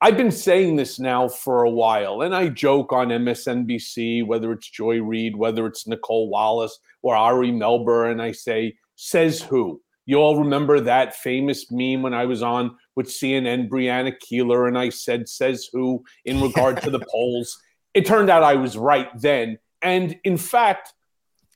[0.01, 4.69] I've been saying this now for a while, and I joke on MSNBC, whether it's
[4.69, 9.81] Joy Reid, whether it's Nicolle Wallace or Ari Melber, and I say, says who?
[10.05, 14.77] You all remember that famous meme when I was on with CNN, Brianna Keilar, and
[14.77, 17.59] I said, says who in regard to the polls.
[17.93, 19.59] It turned out I was right then.
[19.81, 20.93] And in fact,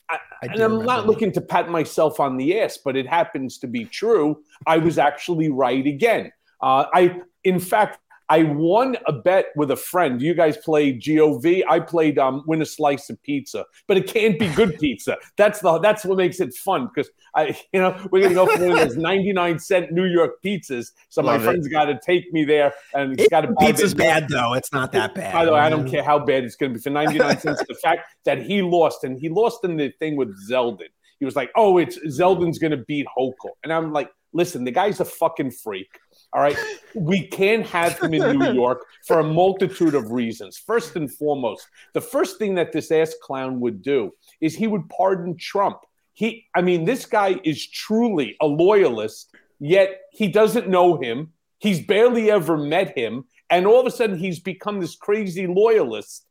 [0.09, 1.07] I, and I'm not that.
[1.07, 4.43] looking to pat myself on the ass, but it happens to be true.
[4.67, 6.31] I was actually right again.
[6.61, 7.99] Uh, I, in fact,
[8.29, 10.21] I won a bet with a friend.
[10.21, 11.63] You guys played GOV.
[11.67, 15.17] I played um, win a slice of pizza, but it can't be good pizza.
[15.37, 18.67] That's the that's what makes it fun because I you know we're gonna go for
[18.67, 20.91] one of those ninety nine cent New York pizzas.
[21.09, 23.53] So Love my friend's got to take me there, and it's got to.
[23.59, 24.53] Pizza's bad though.
[24.53, 25.33] It's not that bad.
[25.33, 27.61] By the way, I don't care how bad it's gonna be for ninety nine cents.
[27.67, 30.89] The fact that he lost and he lost in the thing with Zeldin.
[31.19, 34.99] He was like, "Oh, it's Zeldin's gonna beat Hochul," and I'm like, "Listen, the guy's
[34.99, 35.87] a fucking freak."
[36.33, 36.57] All right.
[36.95, 40.57] We can't have him in New York for a multitude of reasons.
[40.57, 44.89] First and foremost, the first thing that this ass clown would do is he would
[44.89, 45.77] pardon Trump.
[46.13, 51.33] He, I mean, this guy is truly a loyalist, yet he doesn't know him.
[51.59, 53.25] He's barely ever met him.
[53.49, 56.25] And all of a sudden, he's become this crazy loyalist.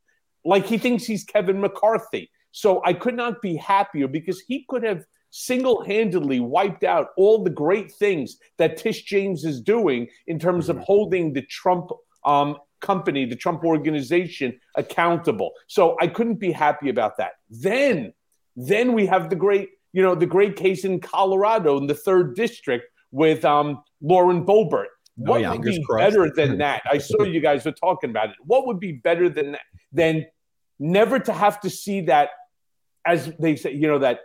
[0.44, 2.30] Like he thinks he's Kevin McCarthy.
[2.50, 7.42] So I could not be happier because he could have single handedly wiped out all
[7.42, 10.84] the great things that Tish James is doing in terms of mm-hmm.
[10.84, 11.90] holding the Trump
[12.24, 15.52] um, company, the Trump organization, accountable.
[15.66, 17.32] So I couldn't be happy about that.
[17.50, 18.12] Then,
[18.54, 22.36] then we have the great, you know, the great case in Colorado in the third
[22.36, 24.86] district with um, Lauren Boebert.
[25.18, 26.10] Oh, what oh, yeah, would be crossed.
[26.10, 26.82] better than that?
[26.90, 28.36] I saw you guys were talking about it.
[28.44, 29.60] What would be better than that?
[29.92, 30.26] Than
[30.78, 32.30] never to have to see that,
[33.06, 34.20] as they say, you know, that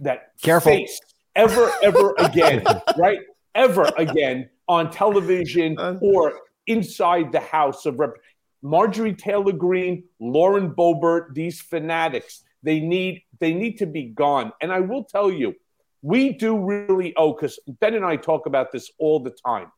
[0.00, 1.00] that careful face
[1.34, 2.64] ever, ever again,
[2.96, 3.20] right?
[3.54, 5.98] Ever again on television uh.
[6.00, 8.14] or inside the House of Rep.
[8.62, 14.52] Marjorie Taylor Greene, Lauren Boebert, these fanatics, they need they need to be gone.
[14.60, 15.54] And I will tell you,
[16.02, 19.70] we do really oh, owe because Ben and I talk about this all the time.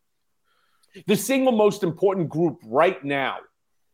[1.07, 3.39] The single most important group right now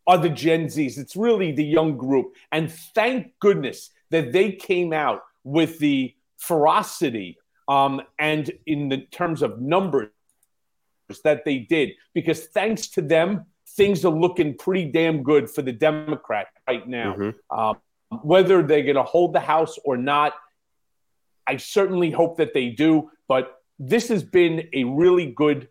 [0.07, 0.99] are the Gen Zs.
[0.99, 2.35] It's really the young group.
[2.53, 9.43] And thank goodness that they came out with the ferocity um, and in the terms
[9.43, 10.11] of numbers
[11.23, 15.73] that they did, because thanks to them, things are looking pretty damn good for the
[15.73, 17.15] Democrat right now.
[17.15, 17.59] Mm-hmm.
[17.59, 17.77] Um,
[18.23, 20.35] whether they're going to hold the House or not,
[21.47, 23.11] I certainly hope that they do.
[23.29, 25.69] But this has been a really good.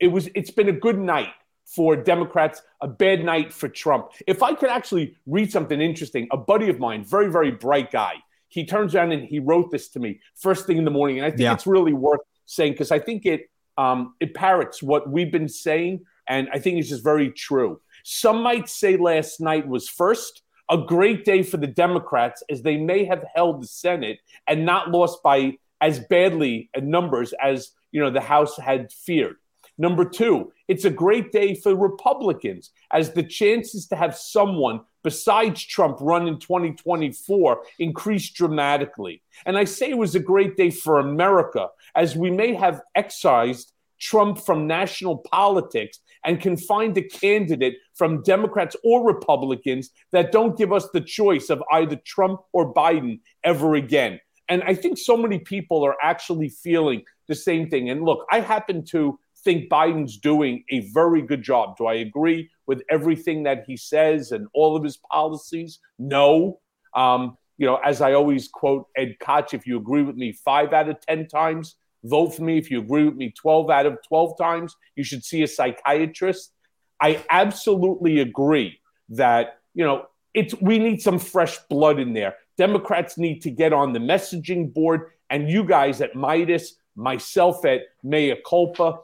[0.00, 0.28] It was.
[0.34, 1.32] It's been a good night
[1.64, 4.12] for Democrats, a bad night for Trump.
[4.26, 8.14] If I could actually read something interesting, a buddy of mine, very very bright guy,
[8.48, 11.26] he turns around and he wrote this to me first thing in the morning, and
[11.26, 11.54] I think yeah.
[11.54, 16.04] it's really worth saying because I think it um, it parrots what we've been saying,
[16.28, 17.80] and I think it's just very true.
[18.04, 22.76] Some might say last night was first a great day for the Democrats as they
[22.76, 28.00] may have held the Senate and not lost by as badly in numbers as you
[28.00, 29.36] know the House had feared.
[29.78, 35.64] Number two, it's a great day for Republicans as the chances to have someone besides
[35.64, 39.22] Trump run in 2024 increased dramatically.
[39.44, 43.72] And I say it was a great day for America as we may have excised
[44.00, 50.58] Trump from national politics and can find a candidate from Democrats or Republicans that don't
[50.58, 54.18] give us the choice of either Trump or Biden ever again.
[54.48, 57.90] And I think so many people are actually feeling the same thing.
[57.90, 61.76] And look, I happen to think Biden's doing a very good job.
[61.76, 65.78] Do I agree with everything that he says and all of his policies?
[66.00, 66.58] No.
[66.94, 70.72] Um, you know, as I always quote Ed Koch, if you agree with me five
[70.72, 72.58] out of 10 times, vote for me.
[72.58, 76.52] If you agree with me 12 out of 12 times, you should see a psychiatrist.
[77.00, 78.80] I absolutely agree
[79.10, 82.34] that, you know, it's we need some fresh blood in there.
[82.58, 87.82] Democrats need to get on the messaging board, and you guys at Meidas, myself at
[88.02, 88.98] Mea Culpa,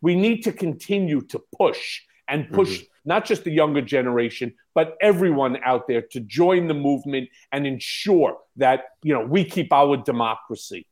[0.00, 2.84] we need to continue to push and push mm-hmm.
[3.04, 8.38] not just the younger generation, but everyone out there to join the movement and ensure
[8.56, 10.86] that you know we keep our democracy.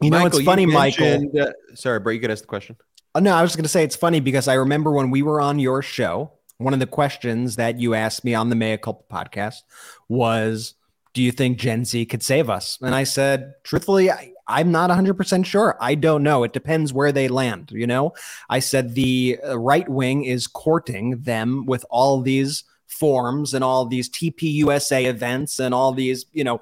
[0.00, 1.30] You know, Michael, it's funny, Michael.
[1.38, 2.76] Uh, sorry, Brett, you could ask the question.
[3.14, 5.40] Oh, no, I was going to say it's funny because I remember when we were
[5.40, 9.04] on your show, one of the questions that you asked me on the Mea Culpa
[9.12, 9.62] podcast
[10.08, 10.74] was,
[11.12, 14.90] "Do you think Gen Z could save us?" And I said, truthfully, I, I'm not
[14.90, 15.76] 100% sure.
[15.80, 16.42] I don't know.
[16.42, 17.70] It depends where they land.
[17.72, 18.12] You know,
[18.48, 23.86] I said the uh, right wing is courting them with all these forms and all
[23.86, 26.60] these TPUSA events and all these, you know,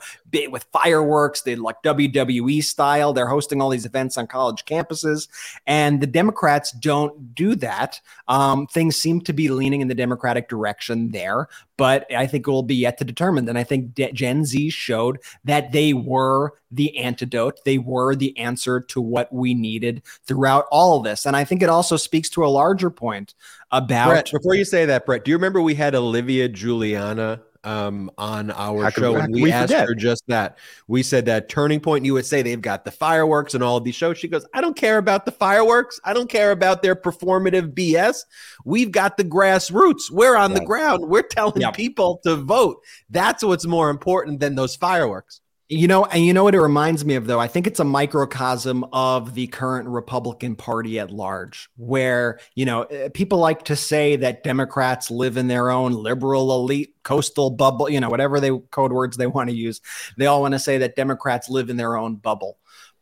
[0.51, 3.13] with fireworks, they like WWE style.
[3.13, 5.29] They're hosting all these events on college campuses,
[5.67, 8.01] and the Democrats don't do that.
[8.29, 11.49] Um, things seem to be leaning in the Democratic direction there,
[11.81, 13.49] but I think it will be yet to determine.
[13.49, 17.65] And I think Gen Z showed that they were the antidote.
[17.65, 21.25] They were the answer to what we needed throughout all of this.
[21.25, 23.33] And I think it also speaks to a larger point
[23.71, 24.11] about.
[24.11, 28.51] Brett, before you say that, Brett, do you remember we had Olivia Julianna um, on
[28.51, 29.89] our how show, and we, we asked forget?
[29.89, 30.59] her just that.
[30.89, 34.19] We said that Turning Point USA, they've got the fireworks and all of these shows.
[34.19, 36.01] She goes, I don't care about the fireworks.
[36.05, 38.25] I don't care about their performative BS.
[38.65, 40.11] We've got the grassroots.
[40.11, 40.61] We're on right.
[40.61, 41.09] the ground.
[41.09, 41.75] We're telling yep.
[41.75, 42.83] people to vote.
[43.11, 45.41] That's what's more important than those fireworks.
[45.73, 47.39] You know, and you know what it reminds me of, though?
[47.39, 52.83] I think it's a microcosm of the current Republican Party at large, where, you know,
[52.83, 57.89] eh, people like to say that Democrats live in their own liberal elite coastal bubble,
[57.89, 59.81] you know, whatever they code words they want to use.
[60.17, 62.59] They all want to say that Democrats live in their own bubble.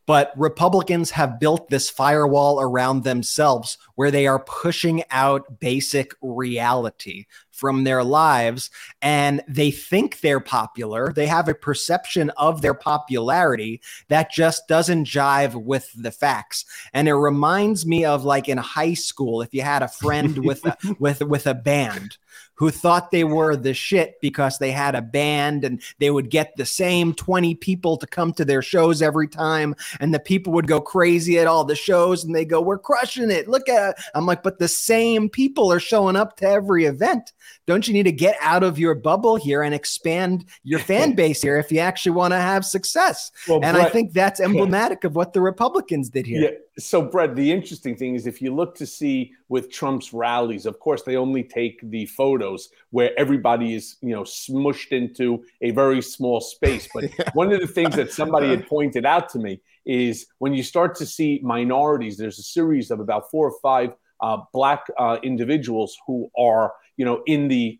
[0.09, 7.27] But Republicans have built this firewall around themselves where they are pushing out basic reality
[7.51, 8.71] from their lives
[9.03, 11.13] and they think they're popular.
[11.13, 16.65] They have a perception of their popularity that just doesn't jive with the facts.
[16.91, 20.65] And it reminds me of like in high school, if you had a friend with
[20.65, 22.17] a, with with a band
[22.59, 26.53] who thought they were the shit because they had a band and they would get
[26.57, 29.73] the same 20 people to come to their shows every time.
[30.01, 33.31] And the people would go crazy at all the shows and they go, We're crushing
[33.31, 33.47] it.
[33.47, 34.03] Look at it.
[34.13, 37.31] I'm like, But the same people are showing up to every event.
[37.69, 41.39] Don't you need to get out of your bubble here and expand your fan base
[41.39, 43.29] here if you actually want to have success?
[43.47, 46.41] Well, and Brett, I think that's emblematic of what the Republicans did here.
[46.41, 46.49] Yeah.
[46.79, 50.79] So, Brett, the interesting thing is if you look to see with Trump's rallies, of
[50.79, 56.01] course, they only take the photos where everybody is, you know, smushed into a very
[56.01, 56.89] small space.
[56.91, 60.63] But one of the things that somebody had pointed out to me is when you
[60.63, 65.17] start to see minorities, there's a series of about four or five uh, black uh,
[65.23, 67.79] individuals who are, you know, in the,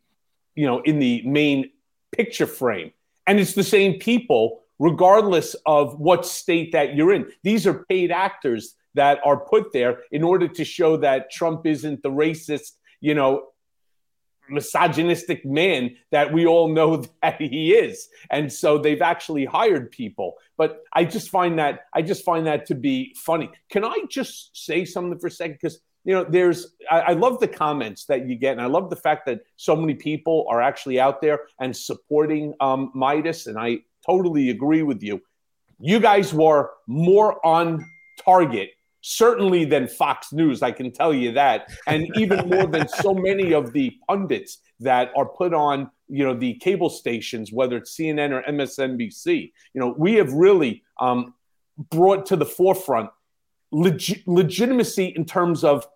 [0.55, 1.69] you know, in the main
[2.13, 2.93] picture frame,
[3.27, 7.29] and it's the same people regardless of what state that you're in.
[7.43, 12.01] These are paid actors that are put there in order to show that Trump isn't
[12.01, 13.49] the racist, you know,
[14.49, 18.07] misogynistic man that we all know that he is.
[18.31, 20.35] And so they've actually hired people.
[20.57, 23.49] But i just find that i just find that to be funny.
[23.69, 25.57] Can i just say something for a second?
[25.61, 28.89] Because you know there's I, I, love the comments that you get and i love
[28.89, 33.57] the fact that so many people are actually out there and supporting um, Meidas and
[33.57, 35.21] i totally agree with you
[35.79, 37.85] you guys were more on
[38.23, 38.71] target
[39.01, 43.53] certainly than Fox News, I can tell you that, and even more than so many
[43.53, 48.31] of the pundits that are put on, you know, the cable stations, whether it's CNN
[48.31, 49.51] or MSNBC.
[49.73, 51.33] You know, we have really um,
[51.91, 53.09] brought to the forefront
[53.71, 55.87] leg- legitimacy in terms of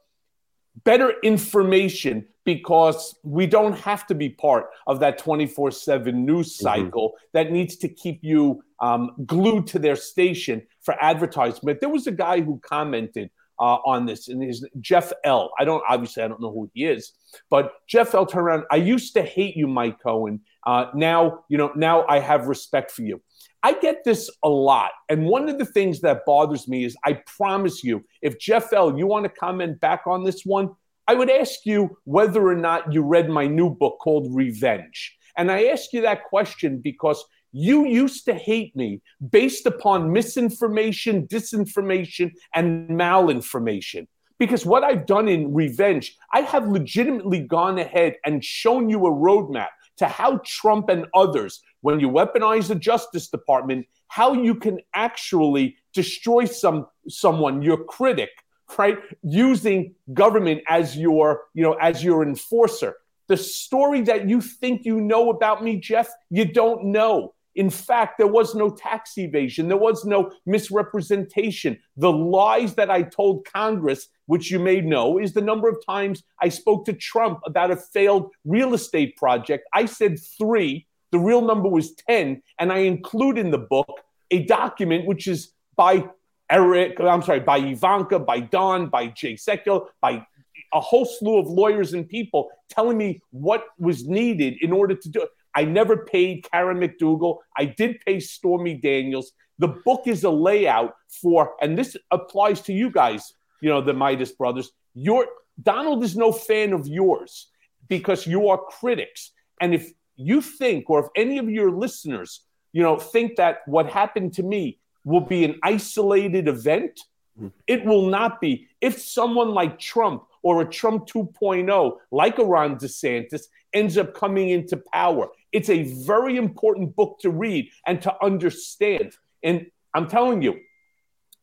[0.84, 6.63] better information because we don't have to be part of that 24 7 news mm-hmm.
[6.63, 7.28] cycle mm-hmm.
[7.34, 11.80] that needs to keep you um, glued to their station for advertisement.
[11.80, 15.51] There was a guy who commented uh, on this, and his Jeff L.
[15.59, 17.13] I don't obviously I don't know who he is,
[17.49, 18.26] but Jeff L.
[18.26, 18.63] turned around.
[18.71, 20.41] I used to hate you, Mike Cohen.
[20.65, 21.71] Uh, now you know.
[21.76, 23.21] Now I have respect for you.
[23.66, 27.22] I get this a lot, and one of the things that bothers me is I
[27.38, 28.97] promise you, if Jeff L.
[28.97, 30.72] You want to comment back on this one,
[31.07, 35.18] I would ask you whether or not you read my new book called Revenge.
[35.38, 39.01] And I ask you that question because you used to hate me
[39.32, 44.07] based upon misinformation, disinformation, and malinformation.
[44.39, 49.11] Because what I've done in revenge, I have legitimately gone ahead and shown you a
[49.11, 54.79] roadmap to how Trump and others, when you weaponize the Justice Department, how you can
[54.95, 58.29] actually destroy some someone, your critic,
[58.77, 58.97] right?
[59.21, 62.95] Using government as your, you know, as your enforcer.
[63.27, 67.34] The story that you think you know about me, Jeff, you don't know.
[67.55, 71.77] In fact, there was no tax evasion, there was no misrepresentation.
[71.97, 76.23] The lies that I told Congress, which you may know, is the number of times
[76.41, 79.67] I spoke to Trump about a failed real estate project.
[79.73, 83.88] I said three, the real number was 10, and I include in the book
[84.32, 86.09] a document which is by
[86.49, 90.26] Eric, I'm sorry, by Ivanka, by Don, by Jay Sekulow, by
[90.74, 95.07] a whole slew of lawyers and people telling me what was needed in order to
[95.07, 95.30] do it.
[95.53, 97.38] I never paid Karen McDougal.
[97.55, 99.34] I did pay Stormy Daniels.
[99.59, 103.93] The book is a layout for, and this applies to you guys, you know, the
[103.93, 104.72] Meidas brothers.
[104.95, 105.28] Your
[105.61, 107.49] Donald is no fan of yours
[107.88, 109.30] because you are critics.
[109.61, 112.41] And if you think, or if any of your listeners,
[112.72, 116.99] you know, think that what happened to me will be an isolated event,
[117.38, 117.49] mm-hmm.
[117.68, 118.68] it will not be.
[118.82, 123.43] If someone like Trump or a Trump 2.0, like a Ron DeSantis,
[123.74, 129.16] ends up coming into power, it's a very important book to read and to understand.
[129.43, 130.59] And I'm telling you,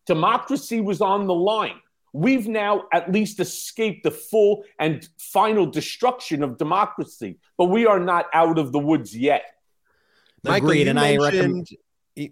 [0.07, 1.81] democracy was on the line.
[2.13, 8.01] We've now at least escaped the full and final destruction of democracy, but we are
[8.01, 9.45] not out of the woods yet.
[10.43, 11.69] Michael, Agreed, and I recommend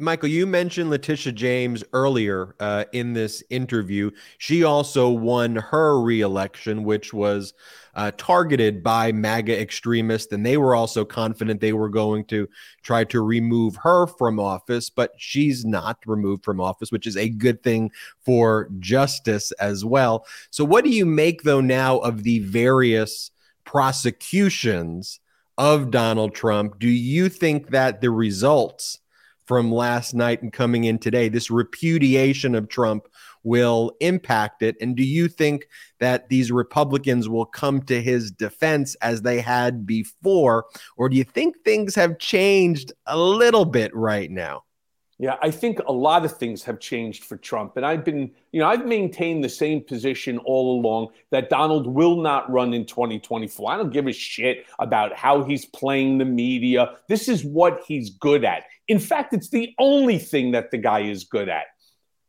[0.01, 4.11] Michael, you mentioned Letitia James earlier uh, in this interview.
[4.39, 7.55] She also won her reelection, which was
[7.95, 12.49] uh, targeted by MAGA extremists, and they were also confident they were going to
[12.83, 17.29] try to remove her from office, but she's not removed from office, which is a
[17.29, 17.91] good thing
[18.25, 20.27] for justice as well.
[20.51, 23.31] So, what do you make, though, now of the various
[23.65, 25.21] prosecutions
[25.57, 26.79] of Donald Trump?
[26.81, 28.99] Do you think that the results
[29.49, 33.09] from last night and coming in today, this repudiation of Trump
[33.43, 34.77] will impact it?
[34.81, 35.67] And do you think
[36.01, 40.67] that these Republicans will come to his defense as they had before?
[40.99, 44.65] Or do you think things have changed a little bit right now?
[45.21, 47.77] Yeah, I think a lot of things have changed for Trump.
[47.77, 52.23] And I've been, you know, I've maintained the same position all along that Donald will
[52.23, 53.73] not run in 2024.
[53.73, 56.93] I don't give a shit about how he's playing the media.
[57.09, 58.65] This is what he's good at.
[58.87, 61.65] In fact, it's the only thing that the guy is good at.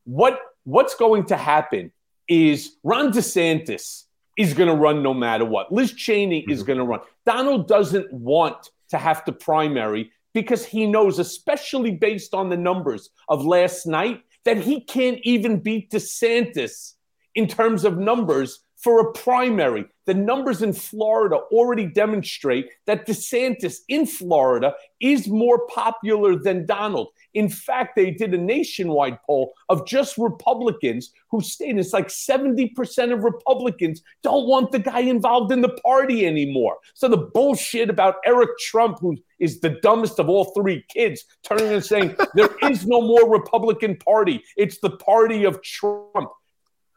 [0.06, 1.92] What what's going to happen
[2.28, 5.72] is Ron DeSantis is going to run no matter what.
[5.72, 6.52] Liz Cheney mm-hmm.
[6.52, 7.02] is going to run.
[7.26, 13.10] Donald doesn't want to have to primary because he knows, especially based on the numbers
[13.28, 16.94] of last night, that he can't even beat DeSantis
[17.36, 19.86] in terms of numbers for a primary.
[20.06, 27.10] The numbers in Florida already demonstrate that DeSantis in Florida is more popular than Donald.
[27.34, 33.14] In fact, they did a nationwide poll of just Republicans who stated it's like 70%
[33.14, 36.78] of Republicans don't want the guy involved in the party anymore.
[36.96, 41.68] So the bullshit about Eric Trump, who is the dumbest of all three kids, turning
[41.68, 44.44] and saying there is no more Republican Party.
[44.58, 46.32] It's the party of Trump.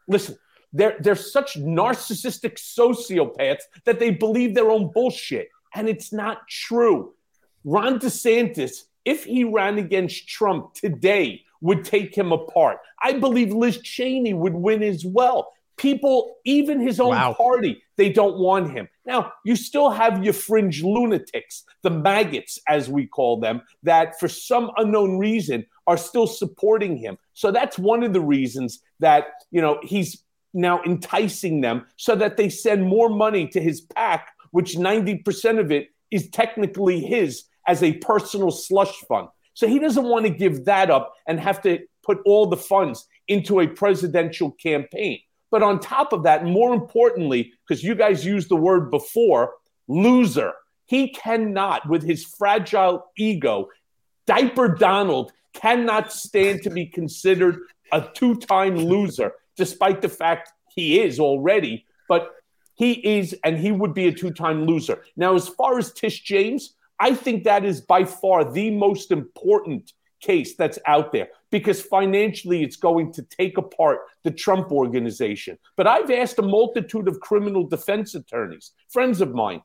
[0.07, 0.37] Listen,
[0.73, 5.49] they're, they're such narcissistic sociopaths that they believe their own bullshit.
[5.75, 7.13] And it's not true.
[7.63, 12.79] Ron DeSantis, if he ran against Trump today, would take him apart.
[13.01, 15.53] I believe Liz Cheney would win as well.
[15.77, 17.33] People, even his own wow.
[17.33, 18.87] party, they don't want him.
[19.05, 24.27] Now, you still have your fringe lunatics, the maggots, as we call them, that for
[24.27, 27.17] some unknown reason are still supporting him.
[27.33, 30.22] So that's one of the reasons that, you know, he's
[30.53, 35.71] now enticing them so that they send more money to his PAC, which 90% of
[35.71, 39.29] it is technically his as a personal slush fund.
[39.53, 43.07] So he doesn't want to give that up and have to put all the funds
[43.27, 45.19] into a presidential campaign.
[45.51, 49.53] But on top of that, more importantly, because you guys used the word before,
[49.87, 50.53] loser.
[50.85, 53.69] He cannot, with his fragile ego,
[54.25, 57.59] Diaper Donald cannot stand to be considered
[57.91, 62.31] a two time loser despite the fact he is already, but
[62.75, 65.03] he is, and he would be a two time loser.
[65.15, 69.93] Now, as far as Tish James, I think that is by far the most important
[70.21, 75.57] case that's out there because financially it's going to take apart the Trump organization.
[75.75, 79.61] But I've asked a multitude of criminal defense attorneys, friends of mine.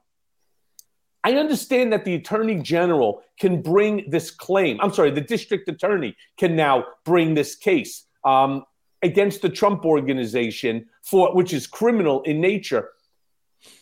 [1.24, 4.78] I understand that the attorney general can bring this claim.
[4.80, 8.06] I'm sorry, the district attorney can now bring this case.
[8.24, 8.64] Um,
[9.02, 12.90] against the Trump organization for which is criminal in nature,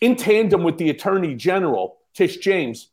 [0.01, 2.89] in tandem with the Attorney General Tish James.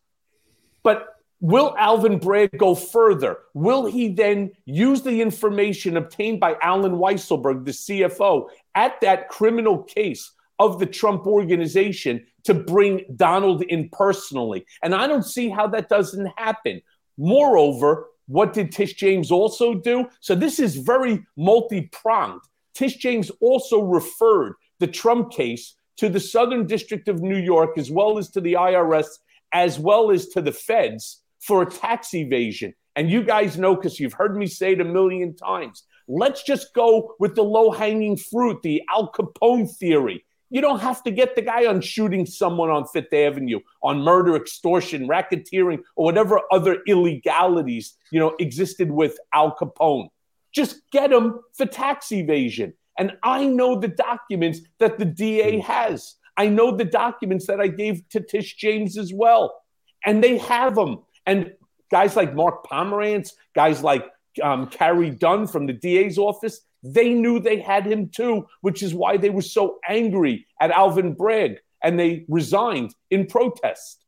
[0.83, 1.09] But
[1.41, 3.39] will Alvin Bragg go further?
[3.55, 9.83] Will he then use the information obtained by Allen Weisselberg, the CFO, at that criminal
[9.83, 14.67] case of the Trump organization to bring Donald in personally?
[14.83, 16.81] And I don't see how that doesn't happen.
[17.17, 20.07] Moreover, what did Tish James also do?
[20.21, 22.43] So this is very multi pronged.
[22.75, 27.91] Tish James also referred the Trump case to the Southern District of New York, as
[27.91, 29.07] well as to the IRS,
[29.53, 32.75] as well as to the feds for a tax evasion.
[32.97, 36.75] And you guys know, because you've heard me say it a million times, let's just
[36.75, 40.25] go with the low hanging fruit, the Al Capone theory.
[40.55, 44.37] You don't have to get the guy on shooting someone on Fifth Avenue, on murder,
[44.37, 50.11] extortion, racketeering, or whatever other illegalities, you know, existed with Al Capone.
[50.55, 52.73] Just get him for tax evasion.
[52.97, 55.63] And I know the documents that the DA hmm.
[55.63, 56.15] has.
[56.37, 59.61] I know the documents that I gave to Tish James as well.
[60.07, 61.03] And they have them.
[61.27, 61.53] And
[61.91, 64.09] guys like Mark Pomerantz, guys like
[64.41, 68.95] um, Carey Dunne from the DA's office, they knew they had him too, which is
[68.95, 74.05] why they were so angry at Alvin Bragg and they resigned in protest.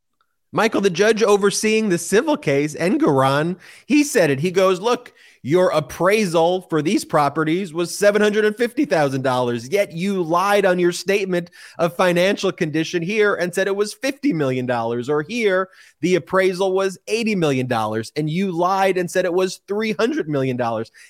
[0.53, 4.41] Michael, the judge overseeing the civil case, Engoron, he said it.
[4.41, 5.13] He goes, Look,
[5.43, 12.53] your appraisal for these properties was $750,000, yet you lied on your statement of financial
[12.53, 14.71] condition here and said it was $50 million.
[14.71, 15.69] Or here,
[16.01, 17.73] the appraisal was $80 million,
[18.17, 20.61] and you lied and said it was $300 million.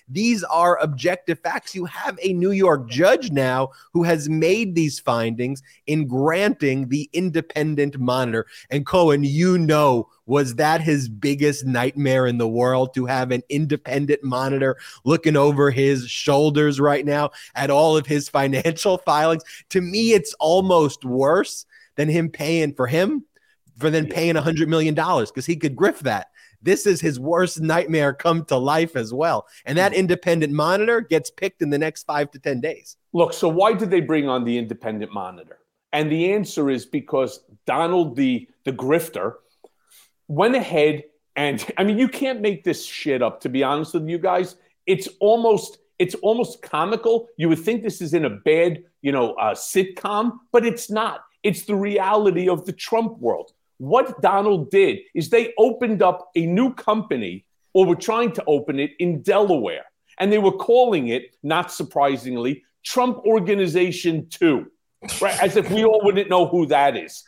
[0.08, 1.74] These are objective facts.
[1.74, 7.08] You have a New York judge now who has made these findings in granting the
[7.12, 8.46] independent monitor.
[8.70, 13.42] And Cohen, you know was that his biggest nightmare in the world to have an
[13.48, 19.44] independent monitor looking over his shoulders right now at all of his financial filings?
[19.70, 21.64] To me, it's almost worse
[21.96, 23.24] than him paying for him
[23.78, 26.28] for then paying a hundred million dollars because he could grift that
[26.62, 29.46] this is his worst nightmare come to life as well.
[29.64, 30.00] And that hmm.
[30.00, 32.96] independent monitor gets picked in the next five to 10 days.
[33.12, 35.58] Look, so why did they bring on the independent monitor?
[35.92, 39.34] And the answer is because Donald, the, the grifter,
[40.28, 41.04] went ahead
[41.36, 44.56] and I mean, you can't make this shit up, to be honest with you guys.
[44.86, 47.28] It's almost it's almost comical.
[47.38, 51.20] You would think this is in a bad, you know, uh, sitcom, but it's not.
[51.42, 53.52] It's the reality of the Trump world.
[53.78, 58.78] What Donald did is they opened up a new company, or were trying to open
[58.78, 59.86] it in Delaware,
[60.18, 64.70] and they were calling it, not surprisingly, Trump Organization Two,
[65.20, 65.42] right?
[65.42, 67.24] As if we all wouldn't know who that is.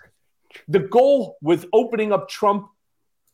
[0.69, 2.69] The goal with opening up Trump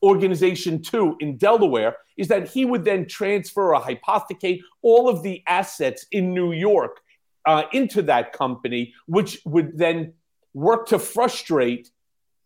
[0.05, 5.43] Organization 2 in Delaware is that he would then transfer or hypothecate all of the
[5.49, 7.01] assets in New York
[7.47, 10.13] uh, into that company, which would then
[10.53, 11.91] work to frustrate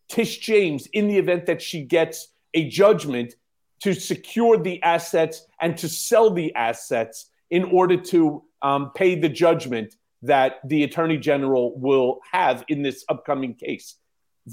[0.07, 3.35] Tish James in the event that she gets a judgment
[3.81, 9.29] to secure the assets and to sell the assets in order to um, pay the
[9.29, 13.95] judgment that the attorney general will have in this upcoming case.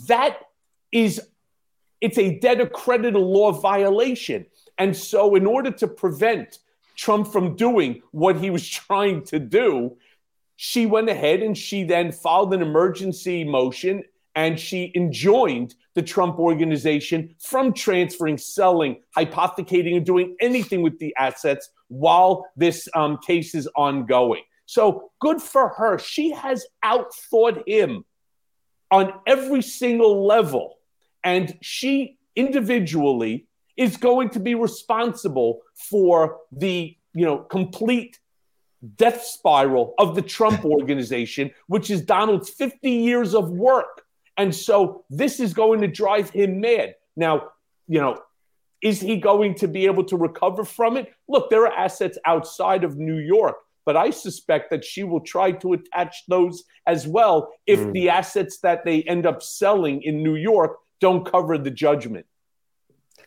[0.06, 0.38] That
[0.92, 1.20] is
[2.00, 4.46] it's a debtor creditor law violation.
[4.78, 6.58] And so, in order to prevent
[6.96, 9.96] Trump from doing what he was trying to do,
[10.56, 14.02] she went ahead and she then filed an emergency motion
[14.34, 21.14] and she enjoined the Trump organization from transferring, selling, hypothecating, and doing anything with the
[21.18, 24.42] assets while this um, case is ongoing.
[24.66, 25.98] So good for her.
[25.98, 28.04] She has outthought him
[28.90, 30.75] on every single level
[31.26, 33.46] and she individually
[33.76, 38.18] is going to be responsible for the you know complete
[38.96, 44.04] death spiral of the Trump organization, which is Donald's 50 years of work.
[44.38, 46.94] And so this is going to drive him mad.
[47.16, 47.48] Now,
[47.88, 48.20] you know,
[48.82, 51.12] is he going to be able to recover from it?
[51.26, 53.56] Look, there are assets outside of New York,
[53.86, 57.92] but I suspect that she will try to attach those as well if mm.
[57.92, 62.26] the assets that they end up selling in New York don't cover the judgment.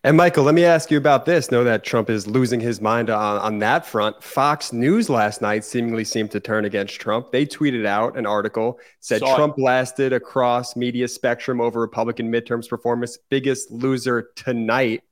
[0.01, 1.51] And Michael, let me ask you about this.
[1.51, 4.23] Know that Trump is losing his mind on, on that front.
[4.23, 7.33] Fox News last night seemingly seemed to turn against Trump.
[7.33, 9.61] They tweeted out an article said Saw Trump it.
[9.61, 15.03] blasted across media spectrum over Republican midterms performance, biggest loser tonight.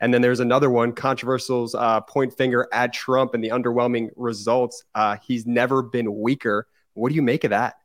[0.00, 4.84] And then there's another one, controversial's uh, point finger at Trump and the underwhelming results.
[4.94, 6.66] Uh, he's never been weaker.
[6.92, 7.76] What do you make of that?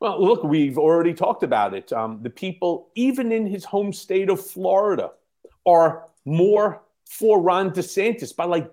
[0.00, 1.92] Well, look, we've already talked about it.
[1.92, 5.10] Um, the people, even in his home state of Florida,
[5.66, 8.70] are more for Ron DeSantis by like,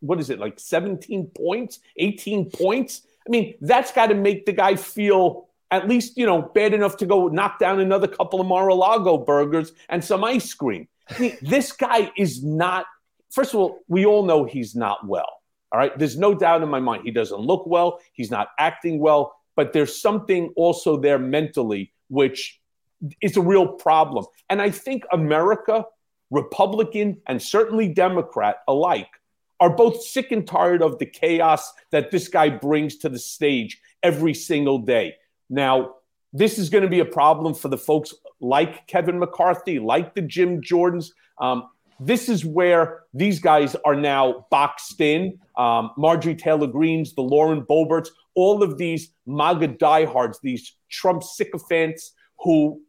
[0.00, 3.02] what is it, like 17 points, 18 points?
[3.26, 6.96] I mean, that's got to make the guy feel at least, you know, bad enough
[6.98, 10.86] to go knock down another couple of Mar-a-Lago burgers and some ice cream.
[11.08, 12.86] I mean, this guy is not,
[13.30, 15.40] first of all, we all know he's not well.
[15.72, 15.96] All right.
[15.98, 17.02] There's no doubt in my mind.
[17.04, 17.98] He doesn't look well.
[18.12, 22.60] He's not acting well but there's something also there mentally which
[23.20, 24.24] is a real problem.
[24.48, 25.84] And I think America,
[26.30, 29.08] Republican and certainly Democrat alike,
[29.58, 33.80] are both sick and tired of the chaos that this guy brings to the stage
[34.02, 35.14] every single day.
[35.48, 35.94] Now,
[36.32, 40.20] this is going to be a problem for the folks like Kevin McCarthy, like the
[40.20, 41.12] Jim Jordans.
[41.38, 41.68] Um,
[41.98, 45.38] this is where these guys are now boxed in.
[45.56, 52.12] Um, Marjorie Taylor Greenes, the Lauren Boeberts, all of these MAGA diehards, these Trump sycophants
[52.40, 52.82] who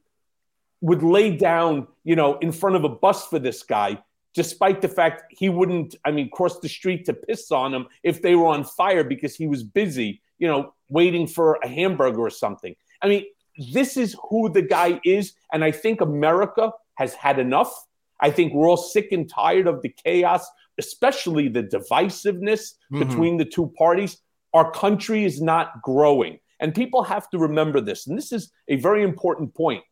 [0.81, 3.97] would lay down, you know, in front of a bus for this guy,
[4.33, 8.21] despite the fact he wouldn't, I mean, cross the street to piss on them if
[8.21, 12.29] they were on fire because he was busy, you know, waiting for a hamburger or
[12.29, 12.75] something.
[13.01, 13.25] I mean,
[13.73, 15.33] this is who the guy is.
[15.51, 17.86] And I think America has had enough.
[18.19, 20.47] I think we're all sick and tired of the chaos,
[20.77, 22.99] especially the divisiveness mm-hmm.
[22.99, 24.17] between the two parties.
[24.53, 26.39] Our country is not growing.
[26.59, 28.07] And people have to remember this.
[28.07, 29.83] And this is a very important point.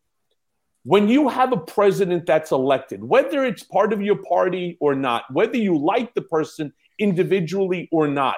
[0.84, 5.24] When you have a president that's elected, whether it's part of your party or not,
[5.32, 8.38] whether you like the person individually or not,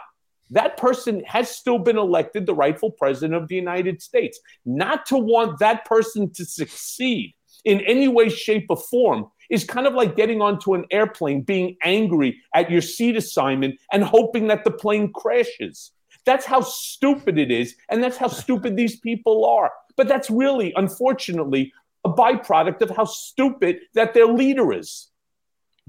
[0.51, 4.39] that person has still been elected the rightful president of the United States.
[4.65, 7.33] Not to want that person to succeed
[7.65, 11.78] in any way, shape, or form is kind of like getting onto an airplane, being
[11.84, 15.91] angry at your seat assignment, and hoping that the plane crashes.
[16.26, 17.76] That's how stupid it is.
[17.89, 19.72] And that's how stupid these people are.
[19.95, 21.74] But that's really, unfortunately,
[22.04, 25.08] a byproduct of how stupid that their leader is.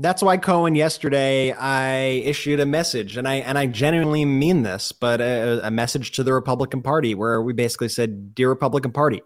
[0.00, 4.92] That's why Cohen yesterday I issued a message, and I and I genuinely mean this,
[4.92, 9.22] but a, a, message to the Republican Party where we basically said, "Dear Republican Party,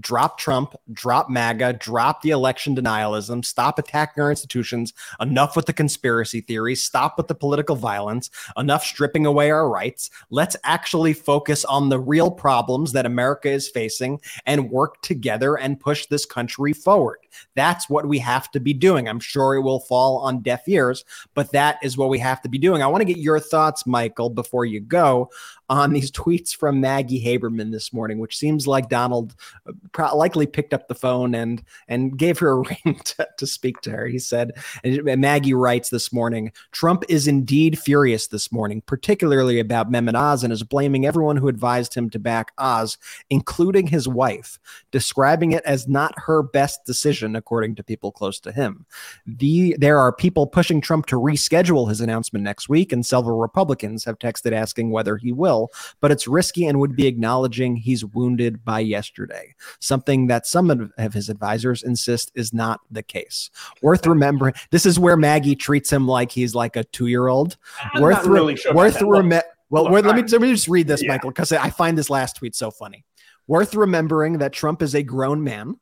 [0.00, 5.72] drop Trump, drop MAGA, drop the election denialism, stop attacking our institutions, enough with the
[5.72, 10.10] conspiracy theories, stop with the political violence, enough stripping away our rights.
[10.30, 15.80] Let's actually focus on the real problems that America is facing and work together and
[15.80, 17.18] push this country forward.
[17.54, 19.08] That's what we have to be doing.
[19.08, 22.48] I'm sure it will fall on deaf ears, but that is what we have to
[22.48, 22.82] be doing.
[22.82, 25.30] I want to get your thoughts, Michael, before you go
[25.68, 29.34] on these tweets from Maggie Haberman this morning, which seems like Donald
[29.66, 33.80] uh, likely picked up the phone and and gave her a ring to, to speak
[33.80, 34.06] to her.
[34.06, 34.52] He said,
[34.84, 40.44] and Maggie writes this morning, Trump is indeed furious this morning, particularly about Mehmet Oz,
[40.44, 42.96] and is blaming everyone who advised him to back Oz,
[43.30, 44.58] including his wife,
[44.92, 48.86] describing it as not her best decision, according to people close to him.
[49.26, 54.04] The there are people pushing Trump to reschedule his announcement next week, and several Republicans
[54.04, 58.04] have texted asking whether he will will, but it's risky and would be acknowledging he's
[58.04, 63.50] wounded by yesterday, something that some of his advisors insist is not the case.
[63.82, 67.56] Worth remembering, this is where Maggie treats him like he's like a two year old.
[67.98, 69.44] Worth, really sure worth remember.
[69.68, 71.08] Well, Look, let, me, let me just read this, yeah.
[71.08, 73.04] Michael, because I find this last tweet so funny.
[73.48, 75.76] Worth remembering that Trump is a grown man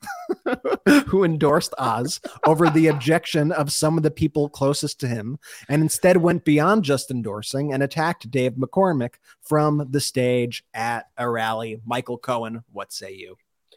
[1.06, 5.38] who endorsed Oz over the objection of some of the people closest to him
[5.68, 11.28] and instead went beyond just endorsing and attacked Dave McCormick from the stage at a
[11.28, 11.80] rally.
[11.86, 13.36] Michael Cohen, what say you?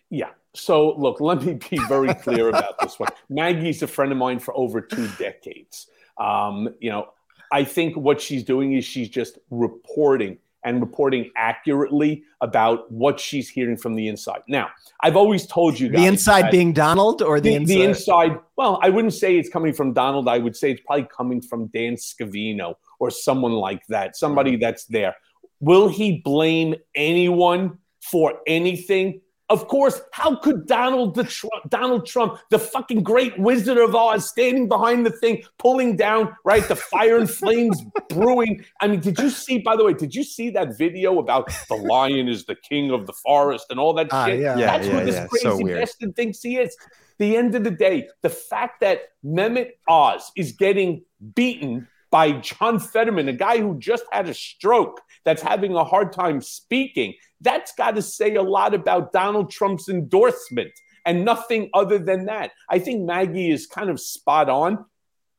[0.09, 0.31] Yeah.
[0.53, 3.09] So, look, let me be very clear about this one.
[3.29, 5.87] Maggie's a friend of mine for over two decades.
[6.17, 7.09] Um, you know,
[7.51, 13.49] I think what she's doing is she's just reporting and reporting accurately about what she's
[13.49, 14.41] hearing from the inside.
[14.47, 14.69] Now,
[15.01, 17.75] I've always told you guys the inside being Donald or the, the, inside?
[17.75, 18.39] the inside.
[18.55, 20.27] Well, I wouldn't say it's coming from Donald.
[20.27, 24.85] I would say it's probably coming from Dan Scavino or someone like that, somebody that's
[24.85, 25.15] there.
[25.59, 29.21] Will he blame anyone for anything?
[29.49, 34.29] Of course, how could Donald the Trump, Donald Trump, the fucking great wizard of Oz,
[34.29, 38.65] standing behind the thing, pulling down right the fire and flames brewing?
[38.81, 39.59] I mean, did you see?
[39.59, 43.07] By the way, did you see that video about the lion is the king of
[43.07, 44.41] the forest and all that uh, shit?
[44.41, 45.27] Yeah, That's yeah, what this yeah.
[45.27, 46.75] crazy so bastard thinks he is.
[47.17, 51.03] The end of the day, the fact that Mehmet Oz is getting
[51.35, 56.13] beaten by John Fetterman, a guy who just had a stroke that's having a hard
[56.13, 60.71] time speaking, that's got to say a lot about Donald Trump's endorsement
[61.05, 62.51] and nothing other than that.
[62.69, 64.85] I think Maggie is kind of spot on.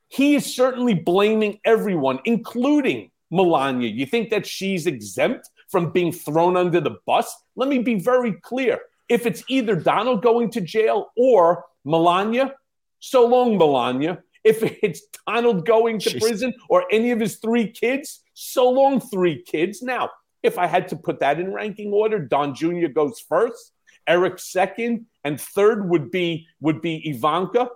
[0.09, 3.91] He is certainly blaming everyone, including Melania.
[3.91, 7.35] You think that she's exempt from being thrown under the bus?
[7.57, 8.81] Let me be very clear.
[9.09, 12.55] If it's either Donald going to jail or Melania,
[13.01, 14.23] so long, Melania.
[14.45, 16.21] If it's Donald going to Jeez.
[16.21, 19.83] prison or any of his three kids, so long, three kids.
[19.83, 20.11] Now,
[20.43, 22.87] if I had to put that in ranking order, Don Jr.
[22.87, 23.73] goes first,
[24.07, 27.69] Eric second, and third would be would be Ivanka.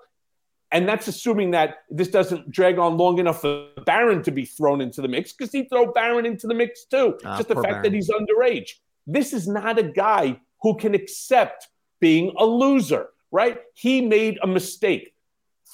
[0.71, 4.81] And that's assuming that this doesn't drag on long enough for Barron to be thrown
[4.81, 7.19] into the mix, because he'd throw Barron into the mix too.
[7.25, 7.83] Ah, just the fact Barron.
[7.83, 8.71] that he's underage.
[9.07, 11.69] This is not a guy who can accept
[12.01, 13.59] being a loser, right?
[13.75, 15.13] He made a mistake.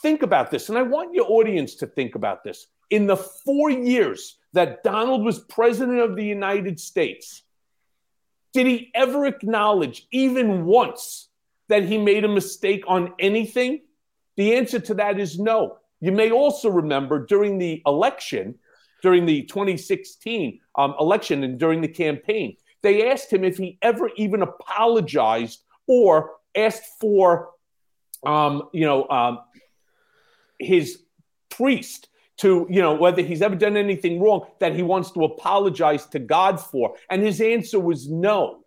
[0.02, 2.66] Think about this, and I want your audience to think about this.
[2.90, 7.42] In the four years that Donald was president of the United States,
[8.52, 11.28] did he ever acknowledge, even once,
[11.68, 13.82] that he made a mistake on anything?
[14.36, 15.78] The answer to that is no.
[16.00, 18.54] You may also remember during the election,
[19.02, 24.10] during the 2016 um, election and during the campaign, they asked him if he ever
[24.16, 27.50] even apologized or asked for,
[28.24, 29.40] um, you know, um,
[30.58, 31.02] his
[31.50, 32.08] priest
[32.38, 36.18] to, you know, whether he's ever done anything wrong that he wants to apologize to
[36.18, 36.94] God for.
[37.10, 38.60] And his answer was no,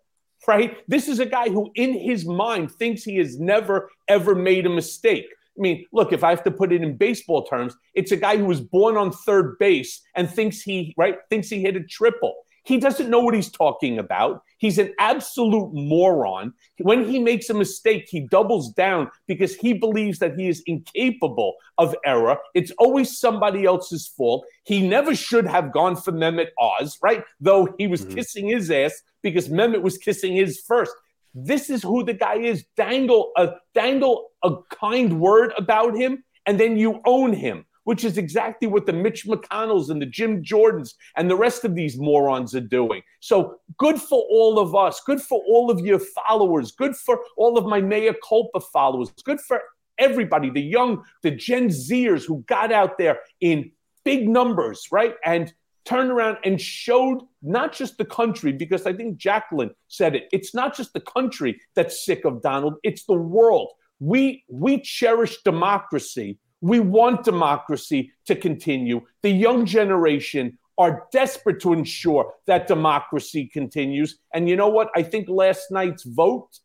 [0.46, 0.76] right?
[0.88, 4.70] This is a guy who, in his mind, thinks he has never, ever made a
[4.70, 5.26] mistake.
[5.58, 8.36] I mean, look, if I have to put it in baseball terms, it's a guy
[8.36, 12.34] who was born on third base and thinks he, right, thinks he hit a triple.
[12.64, 14.42] He doesn't know what he's talking about.
[14.58, 16.54] He's an absolute moron.
[16.78, 21.56] When he makes a mistake, he doubles down because he believes that he is incapable
[21.78, 22.38] of error.
[22.54, 24.46] It's always somebody else's fault.
[24.64, 27.24] He never should have gone for Mehmet Oz, right?
[27.40, 28.14] Though he was mm-hmm.
[28.14, 30.92] kissing his ass because Mehmet was kissing his first.
[31.34, 32.64] This is who the guy is.
[32.76, 38.18] Dangle a dangle a kind word about him, and then you own him which is
[38.18, 42.54] exactly what the Mitch McConnells and the Jim Jordans and the rest of these morons
[42.54, 43.02] are doing.
[43.20, 47.58] So good for all of us, good for all of your followers, good for all
[47.58, 49.60] of my Mea Culpa followers, good for
[49.98, 53.70] everybody, the young, the Gen Zers who got out there in
[54.04, 55.14] big numbers, right?
[55.24, 55.52] And
[55.84, 60.28] turned around and showed not just the country, because I think Jacqueline said it.
[60.32, 63.70] It's not just the country that's sick of Donald, it's the world.
[63.98, 66.38] We we cherish democracy.
[66.62, 69.02] We want democracy to continue.
[69.22, 74.18] The young generation are desperate to ensure that democracy continues.
[74.32, 74.90] And you know what?
[74.96, 76.58] I think last night's vote,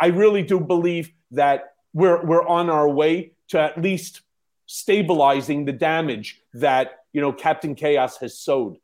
[0.00, 4.22] I really do believe that we're we're on our way to at least
[4.66, 8.78] stabilizing the damage that you know Captain Chaos has sowed.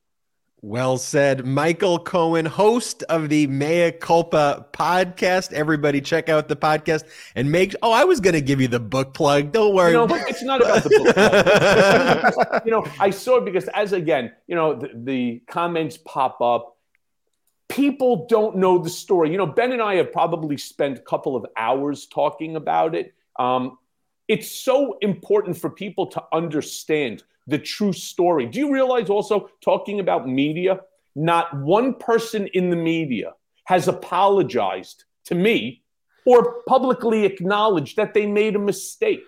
[0.61, 5.53] Well said, Michael Cohen, host of the Mea Culpa podcast.
[5.53, 7.05] Everybody, check out the podcast
[7.37, 7.77] and make.
[7.81, 9.53] Oh, I was going to give you the book plug.
[9.53, 9.93] Don't worry.
[9.93, 12.35] You know, it's not about the book.
[12.35, 12.63] plug.
[12.65, 16.77] you know, I saw it because, as again, you know, the, the comments pop up.
[17.69, 19.31] People don't know the story.
[19.31, 23.15] You know, Ben and I have probably spent a couple of hours talking about it.
[23.39, 23.79] Um,
[24.27, 28.47] it's so important for people to understand the true story.
[28.47, 30.81] Do you realize also, talking about media,
[31.17, 33.35] not one person in the media
[33.65, 35.83] has apologized to me
[36.25, 39.25] or publicly acknowledged that they made a mistake,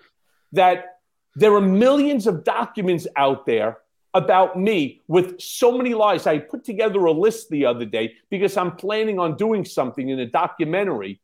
[0.51, 0.99] that
[1.35, 3.79] there are millions of documents out there
[4.13, 6.27] about me with so many lies.
[6.27, 10.19] I put together a list the other day because I'm planning on doing something in
[10.19, 11.21] a documentary.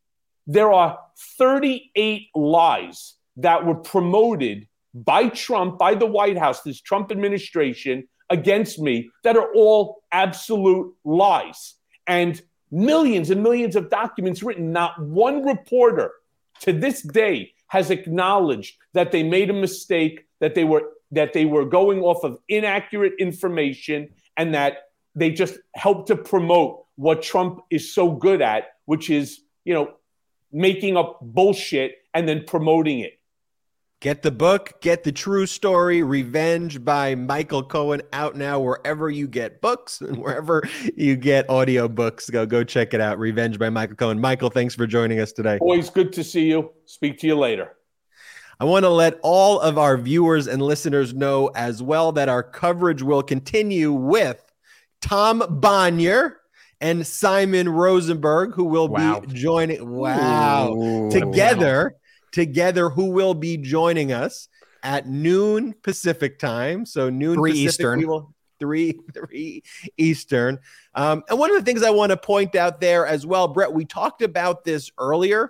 [0.48, 0.98] There are
[1.38, 4.67] 38 lies that were promoted
[5.06, 10.94] by Trump, by the White House, this Trump administration against me that are all absolute
[11.04, 11.76] lies.
[12.08, 12.42] And
[12.72, 14.72] millions and millions of documents written.
[14.72, 16.12] Not one reporter
[16.62, 21.46] to this day has acknowledged that they made a mistake, that they were that they
[21.46, 27.62] were going off of inaccurate information, and that they just helped to promote what Trump
[27.70, 29.94] is so good at, which is, you know,
[30.52, 33.17] making up bullshit and then promoting it.
[34.00, 39.28] Get the book, get the true story, Revenge by Michael Cohen out now wherever you
[39.28, 40.62] get books and wherever
[40.96, 42.30] you get audio books.
[42.30, 43.18] Go go check it out.
[43.18, 44.22] Revenge by Michael Cohen.
[44.22, 45.58] Michael, thanks for joining us today.
[45.60, 46.74] Always good to see you.
[46.86, 47.76] Speak to you later.
[48.60, 52.44] I want to let all of our viewers and listeners know as well that our
[52.44, 54.44] coverage will continue with
[55.02, 56.36] Tom Bonier
[56.80, 59.22] and Simon Rosenberg, who will wow.
[59.22, 59.90] be joining.
[59.90, 60.76] Wow.
[60.76, 61.96] Ooh, together.
[61.96, 62.00] Wow
[62.32, 64.48] together who will be joining us
[64.84, 66.86] at noon Pacific time.
[66.86, 68.00] So noon three Pacific, Eastern.
[68.00, 69.64] We will, three three
[69.98, 70.60] Eastern.
[70.96, 73.72] Um, and one of the things I want to point out there as well, Brett,
[73.72, 75.50] we talked about this earlier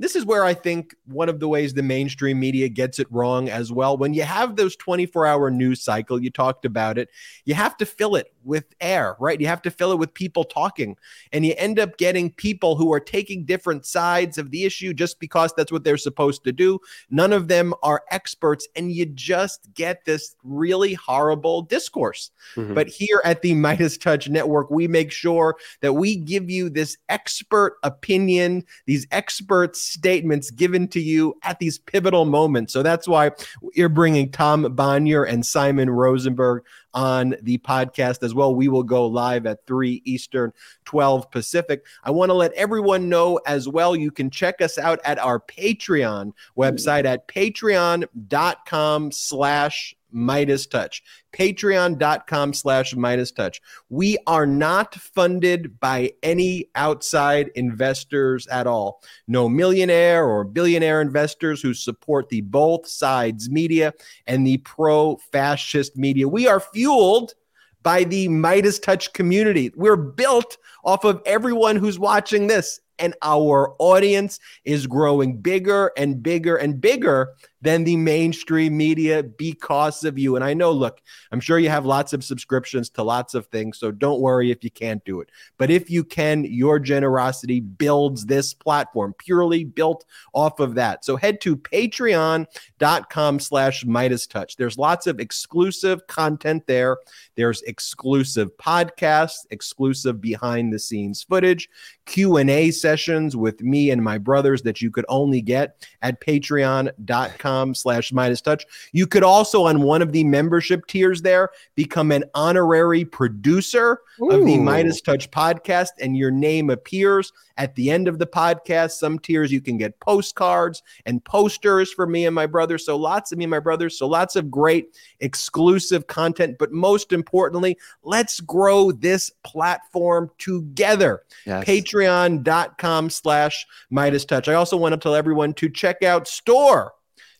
[0.00, 3.50] this is where I think one of the ways the mainstream media gets it wrong
[3.50, 3.98] as well.
[3.98, 7.10] When you have those 24 hour news cycle, you talked about it,
[7.44, 9.38] you have to fill it with air, right?
[9.38, 10.96] You have to fill it with people talking.
[11.34, 15.20] And you end up getting people who are taking different sides of the issue just
[15.20, 16.78] because that's what they're supposed to do.
[17.10, 18.66] None of them are experts.
[18.74, 22.30] And you just get this really horrible discourse.
[22.56, 22.72] Mm-hmm.
[22.72, 26.96] But here at the Meidas Touch Network, we make sure that we give you this
[27.10, 32.72] expert opinion, these experts statements given to you at these pivotal moments.
[32.72, 33.32] So that's why
[33.74, 36.64] you're bringing Tom Bonier and Simon Rosenberg
[36.94, 38.54] on the podcast as well.
[38.54, 40.52] We will go live at 3 Eastern,
[40.84, 41.84] 12 Pacific.
[42.04, 43.94] I want to let everyone know as well.
[43.94, 51.00] You can check us out at our Patreon website at patreon.com slash MeidasTouch.
[51.32, 53.60] Patreon.com slash Meidas Touch.
[53.88, 59.02] We are not funded by any outside investors at all.
[59.28, 63.94] No millionaire or billionaire investors who support the both sides media
[64.26, 66.28] and the pro fascist media.
[66.28, 67.34] We are fueled
[67.82, 69.70] by the Meidas Touch community.
[69.74, 76.22] We're built off of everyone who's watching this and our audience is growing bigger and
[76.22, 80.36] bigger and bigger than the mainstream media because of you.
[80.36, 81.00] And I know, look,
[81.30, 84.64] I'm sure you have lots of subscriptions to lots of things, so don't worry if
[84.64, 85.30] you can't do it.
[85.58, 91.04] But if you can, your generosity builds this platform purely built off of that.
[91.04, 94.56] So head to patreon.com slash Meidas Touch.
[94.56, 96.96] There's lots of exclusive content there.
[97.34, 101.68] There's exclusive podcasts, exclusive behind the scenes footage,
[102.06, 108.12] Q&A sessions with me and my brothers that you could only get at patreon.com slash
[108.12, 108.62] minus MeidasTouch.
[108.92, 114.30] You could also, on one of the membership tiers there, become an honorary producer Ooh.
[114.30, 118.92] of the Minus MeidasTouch podcast, and your name appears at the end of the podcast.
[118.92, 122.78] Some tiers you can get postcards and posters for me and my brother.
[122.78, 123.90] So lots of me and my brother.
[123.90, 126.56] So lots of great exclusive content.
[126.58, 131.22] But most importantly, let's grow this platform together.
[131.44, 131.64] Yes.
[131.64, 134.48] Patreon.com slash MeidasTouch.
[134.48, 136.94] I also want to tell everyone to check out Store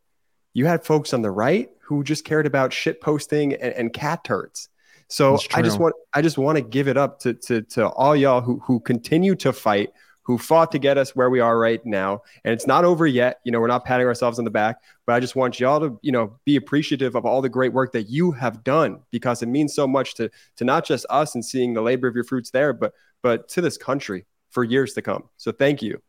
[0.52, 4.22] You had folks on the right who just cared about shit posting and, and cat
[4.22, 4.68] turds.
[5.08, 8.16] So I just want I just want to give it up to, to to all
[8.16, 9.90] y'all who who continue to fight,
[10.24, 12.22] who fought to get us where we are right now.
[12.44, 13.40] And it's not over yet.
[13.44, 15.98] You know, we're not patting ourselves on the back, but I just want y'all to,
[16.02, 19.46] you know, be appreciative of all the great work that you have done because it
[19.46, 22.50] means so much to to not just us and seeing the labor of your fruits
[22.50, 25.24] there, but but to this country for years to come.
[25.36, 26.00] So thank you.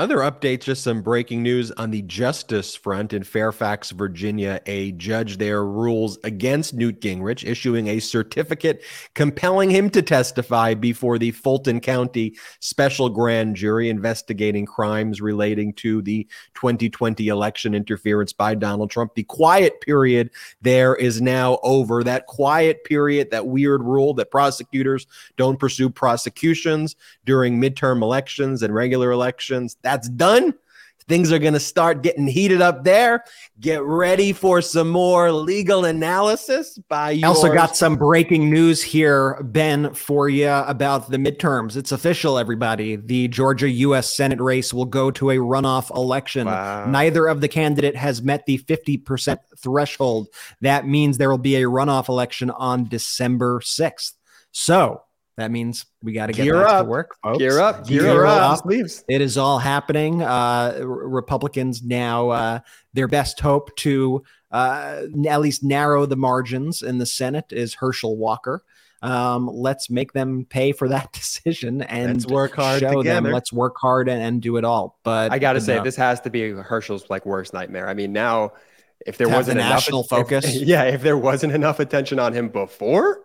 [0.00, 4.58] Other updates, just some breaking news on the justice front in Fairfax, Virginia.
[4.64, 8.82] A judge there rules against Newt Gingrich, issuing a certificate
[9.14, 16.00] compelling him to testify before the Fulton County Special Grand Jury investigating crimes relating to
[16.00, 19.14] the 2020 election interference by Donald Trump.
[19.14, 20.30] The quiet period
[20.62, 22.02] there is now over.
[22.02, 26.96] That quiet period, that weird rule that prosecutors don't pursue prosecutions
[27.26, 30.54] during midterm elections and regular elections that's done.
[31.08, 33.24] Things are going to start getting heated up there.
[33.58, 39.42] Get ready for some more legal analysis by I also got some breaking news here,
[39.42, 41.76] Ben, for you about the midterms.
[41.76, 42.94] It's official, everybody.
[42.94, 44.14] The Georgia U.S.
[44.14, 46.46] Senate race will go to a runoff election.
[46.46, 46.86] Wow.
[46.86, 50.28] Neither of the candidate has met the 50% threshold.
[50.60, 54.12] That means there will be a runoff election on December 6th.
[54.52, 55.02] So
[55.40, 56.84] that means we got to get back up.
[56.84, 57.38] to work, folks.
[57.38, 58.64] Gear up, gear, gear up.
[58.64, 58.70] up.
[59.08, 60.22] It is all happening.
[60.22, 62.60] Uh, Republicans now uh,
[62.92, 68.16] their best hope to uh, at least narrow the margins in the Senate is Herschel
[68.16, 68.62] Walker.
[69.02, 73.22] Um, let's make them pay for that decision and let's work hard show together.
[73.22, 73.32] them.
[73.32, 74.98] Let's work hard and, and do it all.
[75.04, 77.88] But I got to say, this has to be Herschel's like worst nightmare.
[77.88, 78.52] I mean, now
[79.06, 82.48] if there wasn't enough national focus, if, yeah, if there wasn't enough attention on him
[82.48, 83.20] before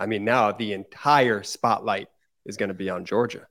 [0.00, 2.08] I mean, now the entire spotlight
[2.46, 3.46] is going to be on Georgia.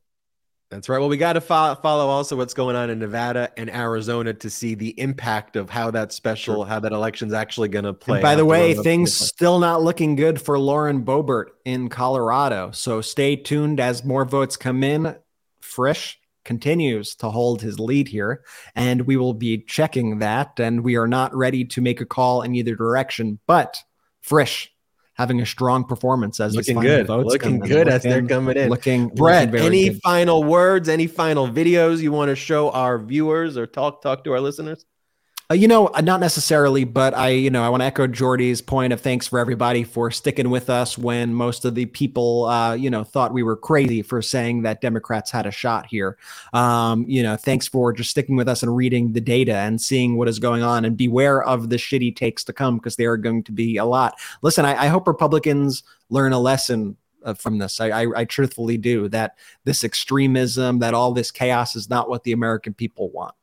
[0.72, 1.00] That's right.
[1.00, 4.50] Well, we got to fo- follow also what's going on in Nevada and Arizona to
[4.50, 6.66] see the impact of how that special, sure.
[6.66, 8.18] how that election's actually going to play.
[8.18, 12.70] And by the way, things still not looking good for Lauren Boebert in Colorado.
[12.72, 15.16] So stay tuned as more votes come in.
[15.60, 18.44] Frisch continues to hold his lead here,
[18.76, 20.60] and we will be checking that.
[20.60, 23.84] And we are not ready to make a call in either direction, but
[24.22, 24.72] Frisch
[25.20, 28.70] having a strong performance as looking good, looking good looking, as they're coming in.
[28.70, 29.52] Looking, Brett.
[29.52, 30.00] Looking any good.
[30.02, 30.88] final words?
[30.88, 34.86] Any final videos you want to show our viewers or talk talk to our listeners?
[35.52, 38.62] Uh, you know, uh, not necessarily, but I, you know, I want to echo Jordy's
[38.62, 42.76] point of thanks for everybody for sticking with us when most of the people, uh,
[42.76, 46.20] you know, thought we were crazy for saying that Democrats had a shot here.
[46.54, 50.18] Um, you know, thanks for just sticking with us and reading the data and seeing
[50.18, 53.18] what is going on and beware of the shitty takes to come because they are
[53.18, 54.20] going to be a lot.
[54.44, 55.82] Listen, I, I hope Republicans
[56.12, 57.82] learn a lesson uh, from this.
[57.82, 59.36] I, I, I, truthfully do that
[59.66, 63.34] this extremism, that all this chaos is not what the American people want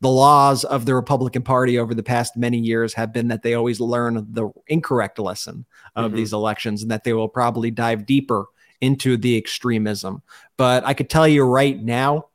[0.00, 3.54] the laws of the Republican Party over the past many years have been that they
[3.54, 5.64] always learn the incorrect lesson
[5.96, 6.16] of mm-hmm.
[6.16, 8.46] these elections and that they will probably dive deeper
[8.80, 10.22] into the extremism.
[10.56, 12.26] But I could tell you right now,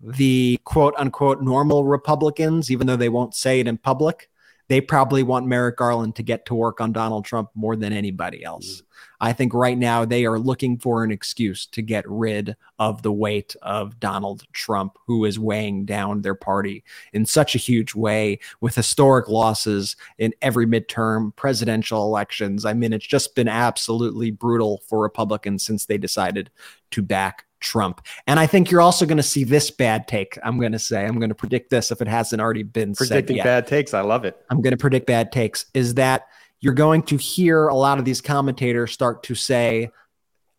[0.00, 4.28] the quote unquote normal Republicans, even though they won't say it in public,
[4.68, 8.44] they probably want Merrick Garland to get to work on Donald Trump more than anybody
[8.44, 8.80] else.
[8.80, 8.82] Mm.
[9.20, 13.12] I think right now they are looking for an excuse to get rid of the
[13.12, 18.38] weight of Donald Trump, who is weighing down their party in such a huge way
[18.60, 22.64] with historic losses in every midterm presidential elections.
[22.64, 26.50] I mean, it's just been absolutely brutal for Republicans since they decided
[26.90, 28.06] to back Trump.
[28.26, 30.38] And I think you're also going to see this bad take.
[30.44, 33.38] I'm going to say, I'm going to predict this if it hasn't already been predicting
[33.38, 33.94] bad takes.
[33.94, 34.36] I love it.
[34.50, 35.66] I'm going to predict bad takes.
[35.74, 36.26] Is that
[36.60, 39.90] you're going to hear a lot of these commentators start to say,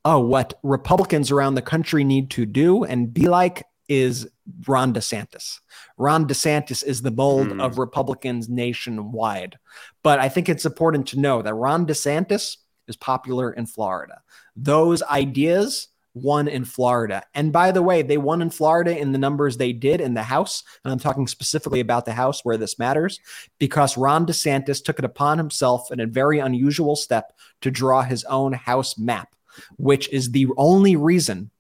[0.04, 4.28] oh, what Republicans around the country need to do and be like is
[4.68, 5.60] Ron DeSantis.
[5.98, 7.80] Ron DeSantis is the mold of hmm.
[7.80, 9.58] Republicans nationwide.
[10.04, 14.22] But I think it's important to know that Ron DeSantis is popular in Florida.
[14.56, 17.22] Those ideas won in Florida.
[17.36, 20.24] And by the way, they won in Florida in the numbers they did in the
[20.24, 20.64] House.
[20.84, 23.20] And I'm talking specifically about the House where this matters,
[23.60, 28.24] because Ron DeSantis took it upon himself in a very unusual step to draw his
[28.24, 29.36] own House map,
[29.78, 31.52] which is the only reason,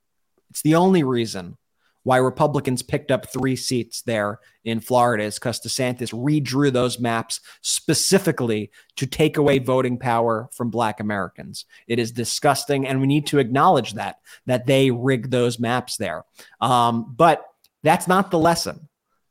[0.49, 1.57] it's the only reason
[2.05, 7.41] why Republicans picked up three seats there in Florida is because DeSantis redrew those maps
[7.61, 11.65] specifically to take away voting power from Black Americans.
[11.87, 16.25] It is disgusting, and we need to acknowledge that that they rigged those maps there.
[16.61, 17.43] Um, but
[17.81, 18.87] that's not the lesson.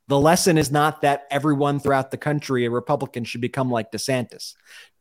[0.08, 4.54] The lesson is not that everyone throughout the country, a Republican, should become like DeSantis.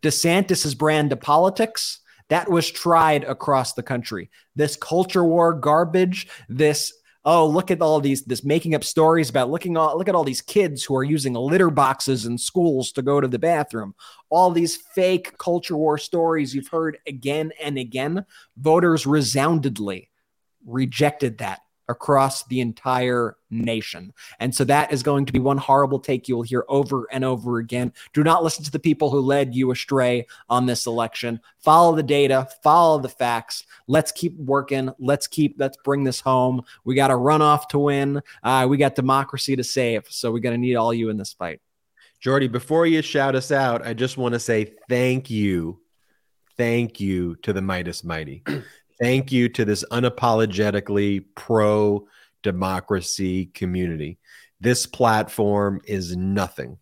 [0.04, 4.30] DeSantis's brand of politics that was tried across the country.
[4.56, 6.94] This culture war garbage, this
[7.26, 10.24] oh look at all these this making up stories about looking all look at all
[10.24, 13.96] these kids who are using litter boxes in schools to go to the bathroom.
[14.30, 18.26] All these fake culture war stories you've heard again and again.
[18.58, 20.10] Voters resoundingly
[20.66, 24.14] rejected that across the entire nation.
[24.40, 27.58] And so that is going to be one horrible take you'll hear over and over
[27.58, 27.94] again.
[28.14, 31.40] Do not listen to the people who led you astray on this election.
[31.60, 33.66] Follow the data, follow the facts.
[33.88, 34.92] Let's keep working.
[35.00, 36.64] Let's keep, let's bring this home.
[36.84, 38.22] We got a runoff to win.
[38.42, 40.06] Uh, we got democracy to save.
[40.10, 41.62] So we're going to need all you in this fight.
[42.20, 45.82] Jordy, before you shout us out, I just want to say thank you.
[46.56, 48.44] Thank you to the Meidas Mighty.
[49.00, 52.08] Thank you to this unapologetically pro
[52.42, 54.18] democracy community.
[54.60, 56.78] This platform is nothing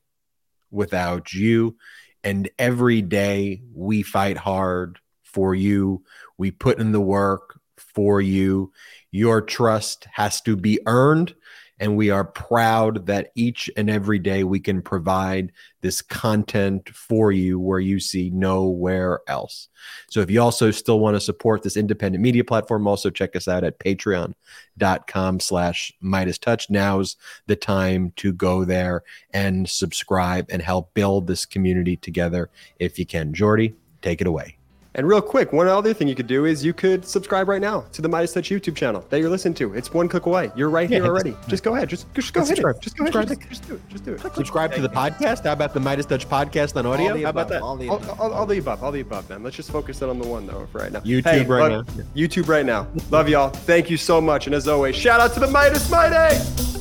[0.70, 1.78] without you.
[2.24, 6.03] And every day we fight hard for you.
[6.38, 8.72] We put in the work for you.
[9.12, 11.36] Your trust has to be earned
[11.82, 15.52] and we are proud that each and every day we can provide
[15.82, 19.68] this content for you where you see nowhere else.
[20.08, 23.48] So if you also still want to support this independent media platform, also check us
[23.48, 26.70] out at patreon.com slash Meidas Touch.
[26.70, 27.18] Now's
[27.48, 29.02] the time to go there
[29.34, 33.34] and subscribe and help build this community together if you can.
[33.34, 33.74] Jordy,
[34.04, 34.61] take it away.
[34.94, 37.86] And real quick, one other thing you could do is you could subscribe right now
[37.94, 39.74] to the Meidas Touch YouTube channel that you're listening to.
[39.74, 40.52] It's one click away.
[40.54, 41.34] You're right yeah, here already.
[41.48, 41.88] Just go ahead.
[41.88, 42.58] Just, just go ahead.
[42.82, 43.28] Just go ahead.
[43.30, 43.82] Just, just, do it.
[43.89, 44.20] Just do it.
[44.36, 45.46] Subscribe to the podcast.
[45.46, 47.18] How about the Meidas Touch podcast on audio?
[47.24, 47.62] How about that?
[47.62, 48.84] All the, all, all, all the above.
[48.84, 49.44] All the above, man.
[49.44, 51.00] Let's just focus in on the one though for right now.
[51.00, 51.84] YouTube hey, right now.
[52.14, 52.86] YouTube right now.
[53.12, 53.50] Love y'all.
[53.50, 54.48] Thank you so much.
[54.48, 56.81] And as always, shout out to the Meidas Mighty.